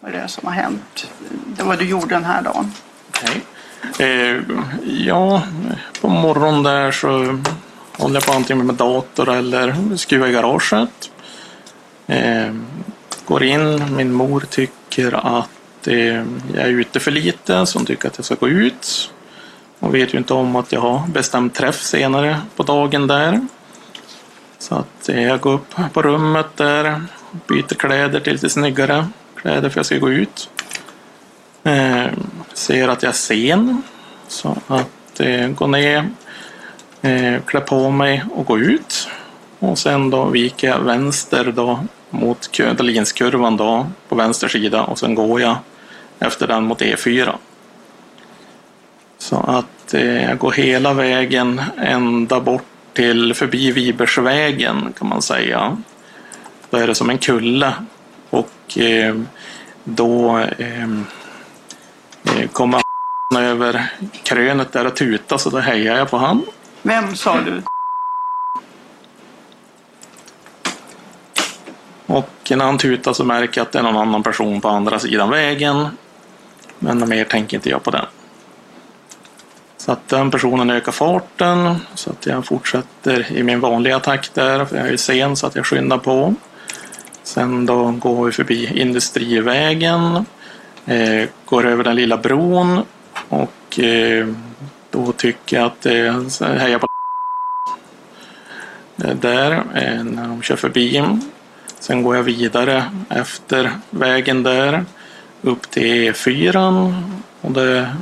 vad 0.00 0.14
är 0.14 0.22
det 0.22 0.28
som 0.28 0.48
har 0.48 0.54
hänt. 0.54 1.10
Det 1.46 1.62
var 1.62 1.76
du 1.76 1.84
gjorde 1.84 2.14
den 2.14 2.24
här 2.24 2.42
dagen. 2.42 2.72
Okej. 3.08 3.42
Eh, 3.98 4.42
ja, 4.84 5.42
på 6.00 6.08
morgonen 6.08 6.62
där 6.62 6.90
så 6.90 7.38
håller 7.96 8.14
jag 8.14 8.26
på 8.26 8.32
antingen 8.32 8.66
med 8.66 8.74
dator 8.74 9.28
eller 9.28 9.96
skruvar 9.96 10.28
i 10.28 10.32
garaget. 10.32 11.10
Eh, 12.06 12.54
går 13.24 13.42
in, 13.42 13.96
min 13.96 14.12
mor 14.12 14.40
tycker 14.40 15.38
att 15.38 15.86
eh, 15.86 16.24
jag 16.54 16.64
är 16.64 16.68
ute 16.68 17.00
för 17.00 17.10
lite 17.10 17.66
så 17.66 17.78
hon 17.78 17.86
tycker 17.86 18.08
att 18.08 18.18
jag 18.18 18.24
ska 18.24 18.34
gå 18.34 18.48
ut. 18.48 19.12
Hon 19.78 19.92
vet 19.92 20.14
ju 20.14 20.18
inte 20.18 20.34
om 20.34 20.56
att 20.56 20.72
jag 20.72 20.80
har 20.80 21.08
bestämt 21.08 21.54
träff 21.54 21.82
senare 21.82 22.40
på 22.56 22.62
dagen 22.62 23.06
där. 23.06 23.40
Så 24.58 24.74
att 24.74 25.08
eh, 25.08 25.22
jag 25.22 25.40
går 25.40 25.54
upp 25.54 25.74
på 25.92 26.02
rummet 26.02 26.56
där, 26.56 27.02
byter 27.46 27.74
kläder 27.74 28.20
till 28.20 28.32
lite 28.32 28.50
snyggare 28.50 29.06
Eh, 29.40 29.42
kläder 29.42 29.68
för 29.70 29.78
jag 29.78 29.86
ska 29.86 29.98
gå 29.98 30.10
ut. 30.10 30.50
Eh, 31.64 32.06
ser 32.52 32.88
att 32.88 33.02
jag 33.02 33.10
är 33.10 33.14
sen. 33.14 33.82
Så 34.28 34.56
att 34.66 35.20
eh, 35.20 35.48
gå 35.48 35.66
ner, 35.66 36.08
eh, 37.02 37.40
klä 37.46 37.60
på 37.60 37.90
mig 37.90 38.24
och 38.34 38.46
gå 38.46 38.58
ut. 38.58 39.08
Och 39.58 39.78
sen 39.78 40.10
då 40.10 40.24
viker 40.24 40.68
jag 40.68 40.78
vänster 40.78 41.52
då 41.56 41.80
mot 42.10 42.58
Dahlinskurvan 42.58 43.56
då 43.56 43.86
på 44.08 44.14
vänster 44.14 44.48
sida 44.48 44.82
och 44.82 44.98
sen 44.98 45.14
går 45.14 45.40
jag 45.40 45.56
efter 46.18 46.46
den 46.46 46.64
mot 46.64 46.80
E4. 46.80 47.34
Så 49.18 49.36
att 49.36 49.94
eh, 49.94 50.24
jag 50.24 50.38
går 50.38 50.52
hela 50.52 50.92
vägen 50.94 51.62
ända 51.76 52.40
bort 52.40 52.64
till 52.92 53.34
förbi 53.34 53.72
Vibersvägen 53.72 54.92
kan 54.98 55.08
man 55.08 55.22
säga. 55.22 55.76
Då 56.70 56.78
är 56.78 56.86
det 56.86 56.94
som 56.94 57.10
en 57.10 57.18
kulle 57.18 57.74
och 58.30 58.78
eh, 58.78 59.16
då 59.84 60.30
ehm, 60.58 61.06
eh, 62.24 62.48
kommer 62.48 62.82
han 63.30 63.42
över 63.42 63.92
krönet 64.22 64.72
där 64.72 64.86
och 64.86 64.96
tuta 64.96 65.38
så 65.38 65.50
då 65.50 65.58
hejar 65.58 65.96
jag 65.96 66.10
på 66.10 66.18
han. 66.18 66.42
Vem 66.82 67.16
sa 67.16 67.40
du? 67.40 67.62
Och 72.06 72.30
när 72.50 72.64
han 72.64 72.78
tutar 72.78 73.12
så 73.12 73.24
märker 73.24 73.60
jag 73.60 73.66
att 73.66 73.72
det 73.72 73.78
är 73.78 73.82
någon 73.82 73.96
annan 73.96 74.22
person 74.22 74.60
på 74.60 74.68
andra 74.68 74.98
sidan 74.98 75.30
vägen. 75.30 75.88
Men 76.78 77.08
mer 77.08 77.24
tänker 77.24 77.56
inte 77.56 77.70
jag 77.70 77.82
på 77.82 77.90
den. 77.90 78.06
Så 79.76 79.92
att 79.92 80.08
den 80.08 80.30
personen 80.30 80.70
ökar 80.70 80.92
farten 80.92 81.76
så 81.94 82.10
att 82.10 82.26
jag 82.26 82.46
fortsätter 82.46 83.32
i 83.32 83.42
min 83.42 83.60
vanliga 83.60 84.00
takt 84.00 84.34
där. 84.34 84.64
För 84.64 84.76
jag 84.76 84.88
är 84.88 84.96
sen 84.96 85.36
så 85.36 85.46
att 85.46 85.56
jag 85.56 85.66
skyndar 85.66 85.98
på. 85.98 86.34
Sen 87.30 87.66
då 87.66 87.90
går 87.90 88.26
vi 88.26 88.32
förbi 88.32 88.80
Industrivägen. 88.80 90.24
Eh, 90.86 91.28
går 91.44 91.66
över 91.66 91.84
den 91.84 91.96
lilla 91.96 92.16
bron. 92.16 92.80
Och 93.28 93.78
eh, 93.78 94.28
då 94.90 95.12
tycker 95.12 95.56
jag 95.56 95.66
att 95.66 95.80
det 95.80 96.06
eh, 96.06 96.46
hejar 96.46 96.78
på 96.78 96.86
eh, 99.04 99.14
där 99.14 99.52
eh, 99.52 100.04
när 100.04 100.28
de 100.28 100.42
kör 100.42 100.56
förbi. 100.56 101.04
Sen 101.80 102.02
går 102.02 102.16
jag 102.16 102.22
vidare 102.22 102.84
efter 103.08 103.70
vägen 103.90 104.42
där 104.42 104.84
upp 105.42 105.70
till 105.70 106.12
E4. 106.12 106.94
Och 107.40 107.52
det, 107.52 107.96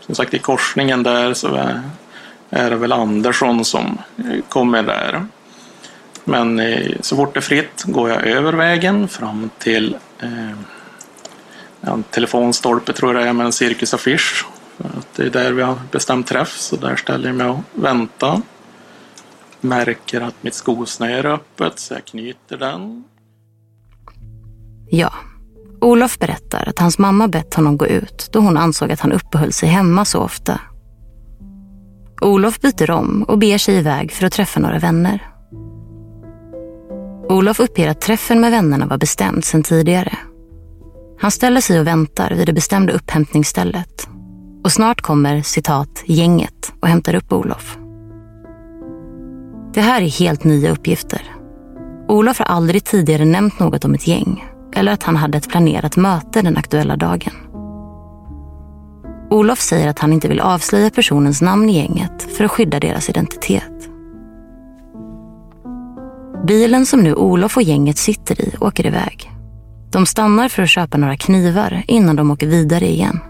som 0.00 0.14
sagt 0.14 0.34
i 0.34 0.38
korsningen 0.38 1.02
där 1.02 1.34
så 1.34 1.54
är, 1.54 1.82
är 2.50 2.70
det 2.70 2.76
väl 2.76 2.92
Andersson 2.92 3.64
som 3.64 3.98
eh, 4.18 4.40
kommer 4.48 4.82
där. 4.82 5.26
Men 6.24 6.58
eh, 6.58 6.96
så 7.00 7.16
fort 7.16 7.34
det 7.34 7.38
är 7.38 7.42
fritt 7.42 7.82
går 7.82 8.10
jag 8.10 8.26
över 8.26 8.52
vägen 8.52 9.08
fram 9.08 9.50
till 9.58 9.96
eh, 10.22 10.50
en 11.80 12.02
telefonstolpe 12.02 12.92
tror 12.92 13.14
jag 13.14 13.22
det 13.22 13.28
är 13.28 13.32
med 13.32 13.46
en 13.46 13.52
cirkusaffisch. 13.52 14.46
Det 15.16 15.22
är 15.22 15.30
där 15.30 15.52
vi 15.52 15.62
har 15.62 15.76
bestämt 15.90 16.26
träff 16.26 16.56
så 16.58 16.76
där 16.76 16.96
ställer 16.96 17.28
jag 17.28 17.36
mig 17.36 17.46
och 17.46 17.60
väntar. 17.72 18.40
Märker 19.60 20.20
att 20.20 20.34
mitt 20.40 20.54
skosnöre 20.54 21.18
är 21.18 21.24
öppet 21.24 21.78
så 21.78 21.94
jag 21.94 22.04
knyter 22.04 22.56
den. 22.56 23.04
Ja, 24.90 25.12
Olof 25.80 26.18
berättar 26.18 26.68
att 26.68 26.78
hans 26.78 26.98
mamma 26.98 27.28
bett 27.28 27.54
honom 27.54 27.76
gå 27.76 27.86
ut 27.86 28.28
då 28.32 28.40
hon 28.40 28.56
ansåg 28.56 28.92
att 28.92 29.00
han 29.00 29.12
uppehöll 29.12 29.52
sig 29.52 29.68
hemma 29.68 30.04
så 30.04 30.20
ofta. 30.20 30.60
Olof 32.20 32.60
byter 32.60 32.90
om 32.90 33.22
och 33.22 33.38
beger 33.38 33.58
sig 33.58 33.76
iväg 33.76 34.12
för 34.12 34.26
att 34.26 34.32
träffa 34.32 34.60
några 34.60 34.78
vänner. 34.78 35.33
Olof 37.34 37.60
uppger 37.60 37.88
att 37.88 38.00
träffen 38.00 38.40
med 38.40 38.50
vännerna 38.50 38.86
var 38.86 38.98
bestämd 38.98 39.44
sedan 39.44 39.62
tidigare. 39.62 40.18
Han 41.20 41.30
ställer 41.30 41.60
sig 41.60 41.80
och 41.80 41.86
väntar 41.86 42.30
vid 42.30 42.46
det 42.46 42.52
bestämda 42.52 42.92
upphämtningsstället. 42.92 44.08
Och 44.64 44.72
snart 44.72 45.00
kommer, 45.00 45.42
citat, 45.42 46.02
gänget 46.06 46.72
och 46.80 46.88
hämtar 46.88 47.14
upp 47.14 47.32
Olof. 47.32 47.78
Det 49.74 49.80
här 49.80 50.02
är 50.02 50.08
helt 50.08 50.44
nya 50.44 50.70
uppgifter. 50.70 51.22
Olof 52.08 52.38
har 52.38 52.46
aldrig 52.46 52.84
tidigare 52.84 53.24
nämnt 53.24 53.58
något 53.58 53.84
om 53.84 53.94
ett 53.94 54.06
gäng 54.06 54.44
eller 54.74 54.92
att 54.92 55.02
han 55.02 55.16
hade 55.16 55.38
ett 55.38 55.48
planerat 55.48 55.96
möte 55.96 56.42
den 56.42 56.56
aktuella 56.56 56.96
dagen. 56.96 57.32
Olof 59.30 59.60
säger 59.60 59.88
att 59.88 59.98
han 59.98 60.12
inte 60.12 60.28
vill 60.28 60.40
avslöja 60.40 60.90
personens 60.90 61.42
namn 61.42 61.70
i 61.70 61.76
gänget 61.76 62.36
för 62.36 62.44
att 62.44 62.50
skydda 62.50 62.80
deras 62.80 63.08
identitet. 63.08 63.93
Bilen 66.46 66.86
som 66.86 67.00
nu 67.00 67.14
Olof 67.14 67.56
och 67.56 67.62
gänget 67.62 67.98
sitter 67.98 68.40
i 68.40 68.54
åker 68.60 68.86
iväg. 68.86 69.30
De 69.90 70.06
stannar 70.06 70.48
för 70.48 70.62
att 70.62 70.70
köpa 70.70 70.96
några 70.98 71.16
knivar 71.16 71.82
innan 71.88 72.16
de 72.16 72.30
åker 72.30 72.46
vidare 72.46 72.88
igen. 72.88 73.20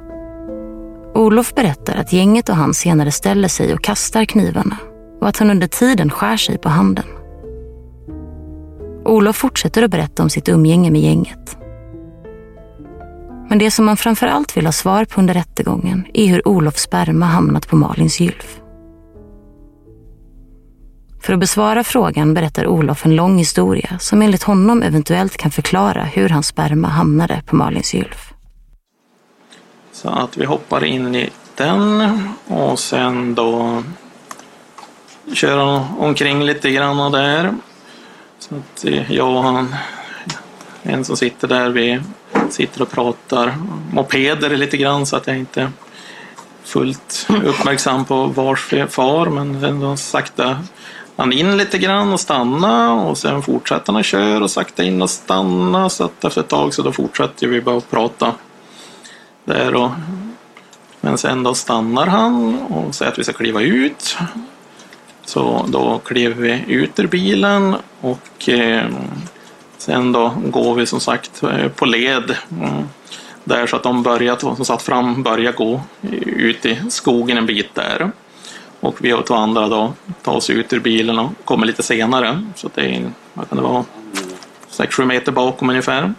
Olof 1.14 1.54
berättar 1.54 1.96
att 1.96 2.12
gänget 2.12 2.48
och 2.48 2.56
han 2.56 2.74
senare 2.74 3.10
ställer 3.10 3.48
sig 3.48 3.74
och 3.74 3.84
kastar 3.84 4.24
knivarna 4.24 4.76
och 5.20 5.28
att 5.28 5.36
han 5.36 5.50
under 5.50 5.66
tiden 5.66 6.10
skär 6.10 6.36
sig 6.36 6.58
på 6.58 6.68
handen. 6.68 7.04
Olof 9.04 9.36
fortsätter 9.36 9.82
att 9.82 9.90
berätta 9.90 10.22
om 10.22 10.30
sitt 10.30 10.48
umgänge 10.48 10.90
med 10.90 11.00
gänget. 11.00 11.56
Men 13.48 13.58
det 13.58 13.70
som 13.70 13.84
man 13.84 13.96
framför 13.96 14.26
allt 14.26 14.56
vill 14.56 14.66
ha 14.66 14.72
svar 14.72 15.04
på 15.04 15.20
under 15.20 15.34
rättegången 15.34 16.04
är 16.14 16.26
hur 16.26 16.48
Olofs 16.48 16.82
sperma 16.82 17.26
hamnat 17.26 17.68
på 17.68 17.76
Malins 17.76 18.20
gylf. 18.20 18.60
För 21.24 21.32
att 21.32 21.38
besvara 21.38 21.84
frågan 21.84 22.34
berättar 22.34 22.66
Olof 22.66 23.06
en 23.06 23.16
lång 23.16 23.38
historia 23.38 23.98
som 23.98 24.22
enligt 24.22 24.42
honom 24.42 24.82
eventuellt 24.82 25.36
kan 25.36 25.50
förklara 25.50 26.02
hur 26.02 26.28
hans 26.28 26.46
sperma 26.46 26.88
hamnade 26.88 27.42
på 27.46 27.56
Malins 27.56 27.94
gylf. 27.94 28.32
Så 29.92 30.08
att 30.08 30.36
vi 30.36 30.44
hoppar 30.44 30.84
in 30.84 31.14
i 31.14 31.30
den 31.54 32.18
och 32.46 32.78
sen 32.78 33.34
då 33.34 33.82
kör 35.32 35.84
omkring 35.98 36.44
lite 36.44 36.70
grann 36.70 37.12
där. 37.12 37.54
Så 38.38 38.54
att 38.54 38.84
jag 39.08 39.36
och 39.36 39.42
han, 39.42 39.74
en 40.82 41.04
som 41.04 41.16
sitter 41.16 41.48
där, 41.48 41.70
vi 41.70 42.00
sitter 42.50 42.82
och 42.82 42.90
pratar 42.90 43.54
mopeder 43.92 44.56
lite 44.56 44.76
grann 44.76 45.06
så 45.06 45.16
att 45.16 45.26
jag 45.26 45.38
inte 45.38 45.62
är 45.62 45.70
fullt 46.64 47.26
uppmärksam 47.44 48.04
på 48.04 48.26
vars 48.26 48.74
far 48.88 49.26
men 49.26 49.64
ändå 49.64 49.96
sakta 49.96 50.58
han 51.16 51.32
in 51.32 51.56
lite 51.56 51.78
grann 51.78 52.12
och 52.12 52.20
stanna 52.20 52.92
och 52.92 53.18
sen 53.18 53.42
fortsätter 53.42 53.92
han 53.92 54.00
att 54.00 54.06
köra 54.06 54.44
och 54.44 54.50
sakta 54.50 54.84
in 54.84 55.02
och 55.02 55.10
stanna 55.10 55.88
så 55.88 56.04
att 56.04 56.24
efter 56.24 56.40
ett 56.40 56.48
tag 56.48 56.74
så 56.74 56.82
då 56.82 56.92
fortsätter 56.92 57.46
vi 57.46 57.60
bara 57.60 57.76
att 57.76 57.90
prata 57.90 58.34
där 59.44 59.74
och 59.74 59.90
men 61.04 61.18
sen 61.18 61.42
då 61.42 61.54
stannar 61.54 62.06
han 62.06 62.58
och 62.58 62.94
säger 62.94 63.12
att 63.12 63.18
vi 63.18 63.24
ska 63.24 63.32
kliva 63.32 63.60
ut. 63.60 64.16
Så 65.24 65.66
då 65.68 66.00
kliver 66.04 66.42
vi 66.42 66.64
ut 66.68 66.98
ur 66.98 67.06
bilen 67.06 67.76
och 68.00 68.48
eh, 68.48 68.88
sen 69.78 70.12
då 70.12 70.34
går 70.44 70.74
vi 70.74 70.86
som 70.86 71.00
sagt 71.00 71.42
eh, 71.42 71.68
på 71.68 71.84
led. 71.84 72.36
Mm. 72.50 72.84
Där 73.44 73.66
så 73.66 73.76
att 73.76 73.82
de 73.82 74.02
börjar, 74.02 74.36
som 74.36 74.64
satt 74.64 74.82
fram 74.82 75.22
börjar 75.22 75.52
gå 75.52 75.80
ut 76.26 76.66
i 76.66 76.80
skogen 76.88 77.38
en 77.38 77.46
bit 77.46 77.74
där. 77.74 78.10
Och 78.84 79.04
vi 79.04 79.12
och 79.12 79.26
två 79.26 79.34
andra 79.34 79.68
då 79.68 79.92
tar 80.22 80.32
oss 80.32 80.50
ut 80.50 80.72
ur 80.72 80.80
bilen 80.80 81.18
och 81.18 81.30
kommer 81.44 81.66
lite 81.66 81.82
senare. 81.82 82.42
Så 82.54 82.70
det 82.74 82.80
är, 82.80 83.10
vad 83.34 83.48
kan 83.48 83.58
det 83.58 83.64
vara, 83.64 83.84
6-7 84.70 85.04
meter 85.04 85.32
bakom 85.32 85.70
ungefär. 85.70 86.14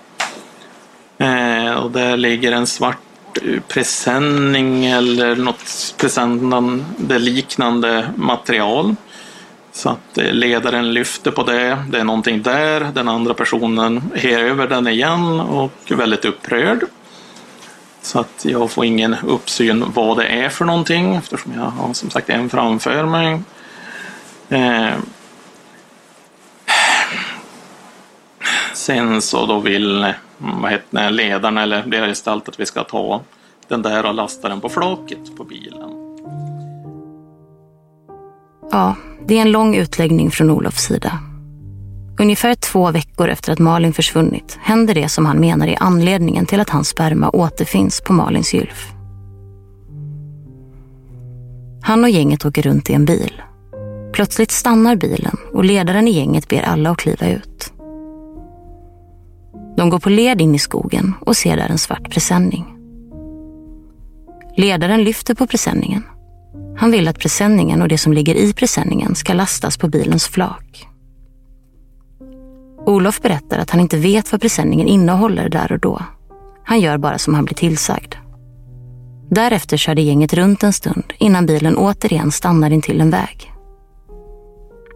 Eh, 1.18 1.74
och 1.74 1.92
där 1.92 2.18
ligger 2.18 2.52
en 2.52 2.68
svart 2.68 2.98
eh, 3.44 3.62
presenning 3.68 4.86
eller 4.86 5.36
något 5.36 5.96
presentande 5.98 7.20
liknande 7.20 8.10
material. 8.16 8.96
Så 9.72 9.90
att 9.90 10.18
eh, 10.18 10.32
ledaren 10.32 10.94
lyfter 10.94 11.32
på 11.32 11.44
det, 11.44 11.84
det 11.90 12.00
är 12.00 12.04
någonting 12.04 12.42
där, 12.42 12.92
den 12.94 13.08
andra 13.08 13.34
personen 13.34 14.12
her 14.16 14.40
över 14.40 14.68
den 14.68 14.88
igen 14.88 15.40
och 15.40 15.92
väldigt 15.92 16.26
upprörd. 16.26 16.84
Så 18.06 18.20
att 18.20 18.46
jag 18.46 18.72
får 18.72 18.86
ingen 18.86 19.16
uppsyn 19.24 19.86
vad 19.94 20.18
det 20.18 20.26
är 20.26 20.50
för 20.50 20.66
någonting 20.66 21.16
eftersom 21.16 21.54
jag 21.54 21.62
har 21.62 21.94
som 21.94 22.10
sagt 22.10 22.30
en 22.30 22.50
framför 22.50 23.06
mig. 23.06 23.42
Eh. 24.50 24.94
Sen 28.74 29.22
så 29.22 29.46
då 29.46 29.60
vill 29.60 30.14
vad 30.38 30.72
heter 30.72 31.12
ledaren 31.12 31.58
eller 31.58 31.84
deras 31.86 32.08
gestalt 32.08 32.50
att 32.50 32.60
vi 32.60 32.66
ska 32.66 32.84
ta 32.84 33.22
den 33.68 33.82
där 33.82 34.06
och 34.06 34.14
lasta 34.14 34.50
den 34.50 34.62
på 34.62 34.70
flaket 34.70 35.38
på 35.38 35.44
bilen. 35.44 35.90
Ja, 38.72 38.96
det 39.26 39.38
är 39.38 39.42
en 39.42 39.52
lång 39.52 39.76
utläggning 39.76 40.32
från 40.32 40.50
Olofs 40.50 40.84
sida. 40.84 41.20
Ungefär 42.20 42.56
två 42.56 42.92
veckor 42.92 43.30
efter 43.30 43.54
att 43.54 43.60
Malin 43.60 43.94
försvunnit 43.94 44.58
händer 44.62 44.94
det 44.94 45.10
som 45.10 45.26
han 45.26 45.40
menar 45.40 45.68
är 45.68 45.78
anledningen 45.80 46.46
till 46.46 46.60
att 46.60 46.70
hans 46.70 46.90
sperma 46.90 47.30
återfinns 47.30 48.02
på 48.02 48.14
Malins 48.14 48.54
gylf. 48.54 48.92
Han 51.82 52.04
och 52.04 52.10
gänget 52.10 52.46
åker 52.46 52.62
runt 52.62 52.90
i 52.90 52.94
en 52.94 53.06
bil. 53.06 53.42
Plötsligt 54.14 54.52
stannar 54.52 54.96
bilen 54.96 55.38
och 55.54 55.66
ledaren 55.66 56.08
i 56.08 56.12
gänget 56.12 56.48
ber 56.48 56.62
alla 56.62 56.90
att 56.90 56.98
kliva 56.98 57.28
ut. 57.28 57.74
De 59.78 59.90
går 59.90 60.00
på 60.00 60.10
led 60.10 60.42
in 60.42 60.56
i 60.56 60.60
skogen 60.60 61.14
och 61.22 61.38
ser 61.38 61.58
där 61.58 61.70
en 61.70 61.78
svart 61.78 62.10
presenning. 62.10 62.66
Ledaren 64.58 65.04
lyfter 65.04 65.36
på 65.36 65.48
presenningen. 65.48 66.04
Han 66.78 66.92
vill 66.92 67.08
att 67.08 67.20
presenningen 67.20 67.82
och 67.82 67.88
det 67.88 67.98
som 67.98 68.14
ligger 68.14 68.36
i 68.36 68.54
presenningen 68.54 69.16
ska 69.16 69.34
lastas 69.34 69.78
på 69.78 69.88
bilens 69.88 70.28
flak. 70.28 70.88
Olof 72.86 73.22
berättar 73.22 73.60
att 73.60 73.70
han 73.70 73.80
inte 73.80 73.98
vet 73.98 74.32
vad 74.32 74.42
presenningen 74.42 74.88
innehåller 74.88 75.50
där 75.50 75.72
och 75.72 75.80
då. 75.80 76.02
Han 76.64 76.80
gör 76.80 76.98
bara 76.98 77.18
som 77.18 77.34
han 77.34 77.46
blir 77.46 77.56
tillsagd. 77.56 78.16
Därefter 79.30 79.78
körde 79.78 80.02
gänget 80.02 80.34
runt 80.34 80.64
en 80.64 80.74
stund 80.74 81.14
innan 81.18 81.46
bilen 81.46 81.78
återigen 81.78 82.32
stannar 82.32 82.70
intill 82.70 83.02
en 83.02 83.10
väg. 83.10 83.52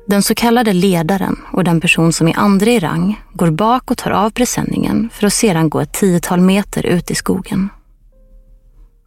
Den 0.08 0.24
så 0.24 0.36
kallade 0.36 0.74
ledaren 0.74 1.36
och 1.54 1.64
den 1.64 1.82
person 1.82 2.14
som 2.14 2.28
är 2.28 2.38
andra 2.38 2.72
i 2.72 2.80
rang 2.80 3.22
går 3.34 3.52
bak 3.52 3.92
och 3.92 3.98
tar 3.98 4.12
av 4.12 4.30
presenningen 4.30 5.10
för 5.14 5.28
att 5.28 5.34
sedan 5.34 5.70
gå 5.70 5.80
ett 5.80 5.94
tiotal 5.94 6.42
meter 6.42 6.86
ut 6.86 7.12
i 7.12 7.16
skogen. 7.16 7.70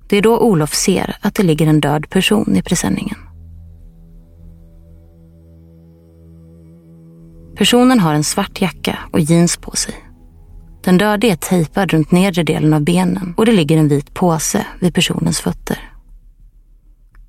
Det 0.08 0.16
är 0.16 0.22
då 0.22 0.38
Olof 0.38 0.74
ser 0.74 1.16
att 1.20 1.34
det 1.34 1.42
ligger 1.42 1.66
en 1.66 1.80
död 1.80 2.10
person 2.10 2.56
i 2.56 2.62
presenningen. 2.62 3.16
Personen 7.62 8.00
har 8.00 8.14
en 8.14 8.24
svart 8.24 8.60
jacka 8.60 8.98
och 9.12 9.20
jeans 9.20 9.56
på 9.56 9.76
sig. 9.76 9.94
Den 10.84 10.98
döde 10.98 11.26
är 11.26 11.36
tejpad 11.36 11.90
runt 11.90 12.10
nedre 12.10 12.42
delen 12.42 12.74
av 12.74 12.80
benen 12.80 13.34
och 13.36 13.46
det 13.46 13.52
ligger 13.52 13.76
en 13.76 13.88
vit 13.88 14.14
påse 14.14 14.66
vid 14.80 14.94
personens 14.94 15.40
fötter. 15.40 15.90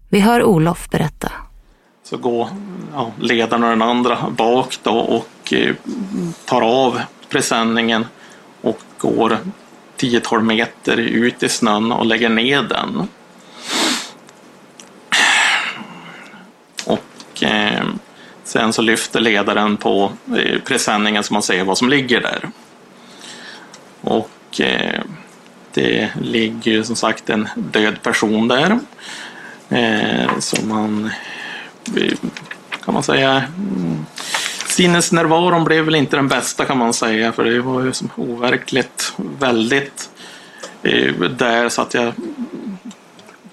Vi 0.09 0.19
hör 0.19 0.43
Olof 0.43 0.89
berätta. 0.89 1.31
Så 2.03 2.17
går 2.17 2.47
ja, 2.93 3.11
ledaren 3.19 3.63
och 3.63 3.69
den 3.69 3.81
andra 3.81 4.29
bak 4.29 4.77
då 4.83 4.97
och 4.99 5.53
eh, 5.53 5.75
tar 6.45 6.61
av 6.61 7.01
presenningen 7.29 8.05
och 8.61 8.79
går 8.97 9.37
10-12 9.97 10.41
meter 10.41 10.97
ut 10.97 11.43
i 11.43 11.49
snön 11.49 11.91
och 11.91 12.05
lägger 12.05 12.29
ner 12.29 12.61
den. 12.61 13.07
Och 16.85 17.43
eh, 17.43 17.83
sen 18.43 18.73
så 18.73 18.81
lyfter 18.81 19.19
ledaren 19.19 19.77
på 19.77 20.11
eh, 20.37 20.59
presenningen 20.59 21.23
så 21.23 21.33
man 21.33 21.43
ser 21.43 21.63
vad 21.63 21.77
som 21.77 21.89
ligger 21.89 22.21
där. 22.21 22.49
Och 24.01 24.61
eh, 24.61 25.01
det 25.73 26.09
ligger 26.21 26.71
ju 26.71 26.83
som 26.83 26.95
sagt 26.95 27.29
en 27.29 27.49
död 27.55 28.01
person 28.01 28.47
där. 28.47 28.79
Eh, 29.69 30.39
som 30.39 30.69
man 30.69 31.11
eh, 31.97 32.17
kan 32.85 32.93
man 32.93 33.03
säga 33.03 33.43
mm, 33.57 34.05
sinnesnärvaron 34.65 35.63
blev 35.63 35.85
väl 35.85 35.95
inte 35.95 36.15
den 36.15 36.27
bästa 36.27 36.65
kan 36.65 36.77
man 36.77 36.93
säga 36.93 37.31
för 37.31 37.43
det 37.43 37.61
var 37.61 37.81
ju 37.81 37.93
som 37.93 38.09
overkligt 38.15 39.13
väldigt 39.39 40.09
eh, 40.83 41.13
där 41.15 41.69
så 41.69 41.81
att 41.81 41.93
jag 41.93 42.13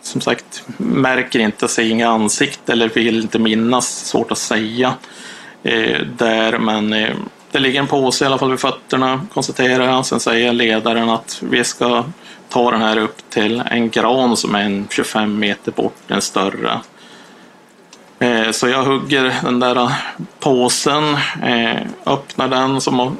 som 0.02 0.20
sagt 0.20 0.64
märker 0.76 1.38
inte, 1.38 1.68
ser 1.68 1.82
inga 1.82 2.08
ansikte 2.08 2.72
eller 2.72 2.88
vill 2.88 3.22
inte 3.22 3.38
minnas, 3.38 4.06
svårt 4.06 4.32
att 4.32 4.38
säga 4.38 4.94
eh, 5.62 6.00
där 6.16 6.58
men 6.58 6.92
eh, 6.92 7.14
det 7.52 7.58
ligger 7.58 7.80
en 7.80 7.86
påse 7.86 8.24
i 8.24 8.26
alla 8.26 8.38
fall 8.38 8.50
vid 8.50 8.60
fötterna 8.60 9.26
konstaterar 9.34 9.84
jag. 9.84 10.06
Sen 10.06 10.20
säger 10.20 10.52
ledaren 10.52 11.08
att 11.08 11.42
vi 11.42 11.64
ska 11.64 12.04
ta 12.48 12.70
den 12.70 12.82
här 12.82 12.96
upp 12.96 13.30
till 13.30 13.62
en 13.70 13.90
gran 13.90 14.36
som 14.36 14.54
är 14.54 14.62
en 14.62 14.86
25 14.90 15.38
meter 15.38 15.72
bort, 15.72 15.94
en 16.08 16.22
större. 16.22 16.80
Eh, 18.18 18.50
så 18.50 18.68
jag 18.68 18.84
hugger 18.84 19.34
den 19.42 19.60
där 19.60 19.92
påsen, 20.40 21.14
eh, 21.42 21.82
öppnar 22.06 22.48
den 22.48 22.80
som 22.80 23.16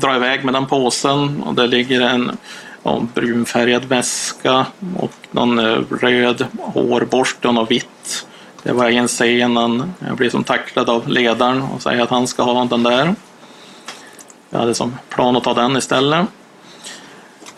drar 0.00 0.16
iväg 0.16 0.44
med 0.44 0.54
den 0.54 0.66
påsen 0.66 1.42
och 1.42 1.54
där 1.54 1.66
ligger 1.66 2.00
en 2.00 2.36
ja, 2.82 3.02
brunfärgad 3.14 3.84
väska 3.84 4.66
och 4.96 5.12
någon 5.30 5.58
eh, 5.58 5.82
röd 6.00 6.46
hårborste 6.60 7.48
och 7.48 7.54
något 7.54 7.70
vitt. 7.70 8.26
Det 8.62 8.72
var 8.72 8.90
en 8.90 9.08
scen 9.08 9.92
Jag 10.08 10.16
blir 10.16 10.30
som 10.30 10.44
tacklad 10.44 10.90
av 10.90 11.08
ledaren 11.08 11.62
och 11.62 11.82
säger 11.82 12.02
att 12.02 12.10
han 12.10 12.26
ska 12.26 12.42
ha 12.42 12.64
den 12.64 12.82
där. 12.82 13.14
Jag 14.50 14.58
hade 14.58 14.74
som 14.74 14.98
plan 15.08 15.36
att 15.36 15.44
ta 15.44 15.54
den 15.54 15.76
istället. 15.76 16.26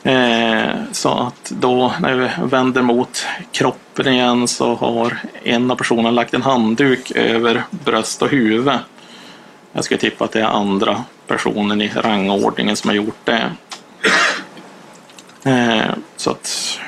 Eh, 0.02 0.70
så 0.92 1.08
att 1.08 1.50
då 1.50 1.92
när 2.00 2.14
vi 2.14 2.28
vänder 2.46 2.82
mot 2.82 3.26
kroppen 3.52 4.08
igen 4.08 4.48
så 4.48 4.74
har 4.74 5.18
en 5.42 5.70
av 5.70 5.76
personerna 5.76 6.10
lagt 6.10 6.34
en 6.34 6.42
handduk 6.42 7.10
över 7.10 7.64
bröst 7.70 8.22
och 8.22 8.28
huvud. 8.28 8.78
Jag 9.72 9.84
skulle 9.84 10.00
tippa 10.00 10.24
att 10.24 10.32
det 10.32 10.40
är 10.40 10.44
andra 10.44 11.04
personen 11.26 11.82
i 11.82 11.88
rangordningen 11.94 12.76
som 12.76 12.88
har 12.88 12.94
gjort 12.94 13.20
det. 13.24 13.50
Eh, 15.44 15.94
så 16.16 16.30
att 16.30 16.78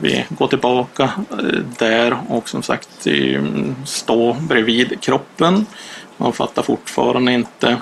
vi 0.00 0.26
går 0.28 0.48
tillbaka 0.48 1.10
eh, 1.30 1.60
där 1.78 2.18
och 2.28 2.48
som 2.48 2.62
sagt 2.62 3.06
mm, 3.06 3.74
stå 3.86 4.32
bredvid 4.32 5.00
kroppen. 5.00 5.66
Man 6.16 6.32
fattar 6.32 6.62
fortfarande 6.62 7.32
inte 7.32 7.76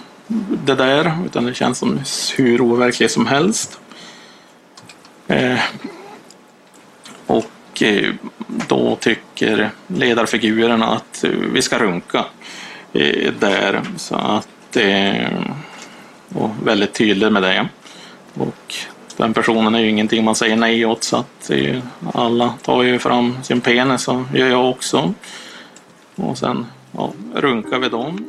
det 0.64 0.74
där, 0.74 1.12
utan 1.26 1.44
det 1.44 1.54
känns 1.54 1.78
som 1.78 2.00
hur 2.36 2.60
overkligt 2.60 3.10
som 3.10 3.26
helst. 3.26 3.80
Eh, 5.28 5.58
och 7.26 7.82
då 8.68 8.96
tycker 8.96 9.70
ledarfigurerna 9.86 10.86
att 10.86 11.24
vi 11.52 11.62
ska 11.62 11.78
runka 11.78 12.24
där. 13.38 13.82
Så 13.96 14.14
att, 14.14 14.76
och 16.34 16.50
väldigt 16.64 16.94
tydlig 16.94 17.32
med 17.32 17.42
det. 17.42 17.68
Och 18.34 18.74
den 19.16 19.34
personen 19.34 19.74
är 19.74 19.78
ju 19.78 19.88
ingenting 19.88 20.24
man 20.24 20.34
säger 20.34 20.56
nej 20.56 20.86
åt 20.86 21.04
så 21.04 21.16
att 21.16 21.50
ju, 21.50 21.82
alla 22.14 22.54
tar 22.62 22.82
ju 22.82 22.98
fram 22.98 23.42
sin 23.42 23.60
penis 23.60 24.08
och 24.08 24.22
gör 24.34 24.48
jag 24.48 24.70
också. 24.70 25.14
Och 26.16 26.38
sen 26.38 26.66
ja, 26.92 27.12
runkar 27.34 27.78
vi 27.78 27.88
dem. 27.88 28.24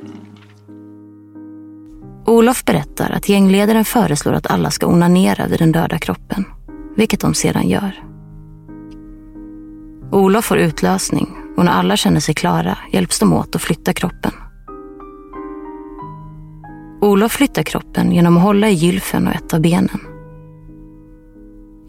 Olof 2.25 2.65
berättar 2.65 3.11
att 3.11 3.29
gängledaren 3.29 3.85
föreslår 3.85 4.33
att 4.33 4.51
alla 4.51 4.71
ska 4.71 4.87
onanera 4.87 5.47
vid 5.47 5.59
den 5.59 5.71
döda 5.71 5.97
kroppen, 5.97 6.45
vilket 6.95 7.19
de 7.19 7.33
sedan 7.33 7.69
gör. 7.69 8.03
Olof 10.11 10.45
får 10.45 10.57
utlösning 10.57 11.35
och 11.57 11.65
när 11.65 11.71
alla 11.71 11.97
känner 11.97 12.19
sig 12.19 12.35
klara 12.35 12.77
hjälps 12.91 13.19
de 13.19 13.33
åt 13.33 13.55
att 13.55 13.61
flytta 13.61 13.93
kroppen. 13.93 14.31
Olof 17.01 17.31
flyttar 17.31 17.63
kroppen 17.63 18.11
genom 18.11 18.37
att 18.37 18.43
hålla 18.43 18.69
i 18.69 18.73
gylfen 18.73 19.27
och 19.27 19.33
ett 19.33 19.53
av 19.53 19.61
benen. 19.61 20.06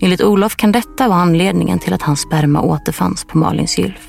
Enligt 0.00 0.20
Olof 0.20 0.56
kan 0.56 0.72
detta 0.72 1.08
vara 1.08 1.18
anledningen 1.18 1.78
till 1.78 1.92
att 1.92 2.02
hans 2.02 2.20
sperma 2.20 2.60
återfanns 2.60 3.24
på 3.24 3.38
Malins 3.38 3.78
gylf. 3.78 4.08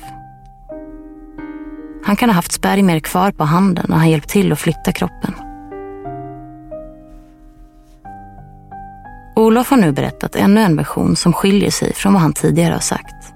Han 2.04 2.16
kan 2.16 2.28
ha 2.28 2.34
haft 2.34 2.52
spermier 2.52 3.00
kvar 3.00 3.30
på 3.30 3.44
handen 3.44 3.86
när 3.88 3.96
han 3.96 4.10
hjälpt 4.10 4.28
till 4.28 4.52
att 4.52 4.58
flytta 4.58 4.92
kroppen. 4.92 5.34
Olof 9.36 9.70
har 9.70 9.76
nu 9.76 9.92
berättat 9.92 10.36
ännu 10.36 10.60
en 10.60 10.76
version 10.76 11.16
som 11.16 11.32
skiljer 11.32 11.70
sig 11.70 11.94
från 11.94 12.12
vad 12.12 12.22
han 12.22 12.32
tidigare 12.32 12.72
har 12.72 12.80
sagt. 12.80 13.32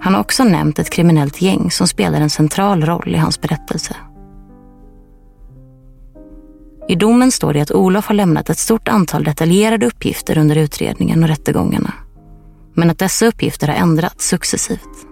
Han 0.00 0.14
har 0.14 0.20
också 0.20 0.44
nämnt 0.44 0.78
ett 0.78 0.90
kriminellt 0.90 1.42
gäng 1.42 1.70
som 1.70 1.86
spelar 1.86 2.20
en 2.20 2.30
central 2.30 2.84
roll 2.84 3.14
i 3.14 3.18
hans 3.18 3.40
berättelse. 3.40 3.96
I 6.88 6.94
domen 6.94 7.32
står 7.32 7.52
det 7.52 7.60
att 7.60 7.70
Olof 7.70 8.06
har 8.06 8.14
lämnat 8.14 8.50
ett 8.50 8.58
stort 8.58 8.88
antal 8.88 9.24
detaljerade 9.24 9.86
uppgifter 9.86 10.38
under 10.38 10.56
utredningen 10.56 11.22
och 11.22 11.28
rättegångarna. 11.28 11.92
Men 12.74 12.90
att 12.90 12.98
dessa 12.98 13.26
uppgifter 13.26 13.68
har 13.68 13.74
ändrats 13.74 14.28
successivt. 14.28 15.06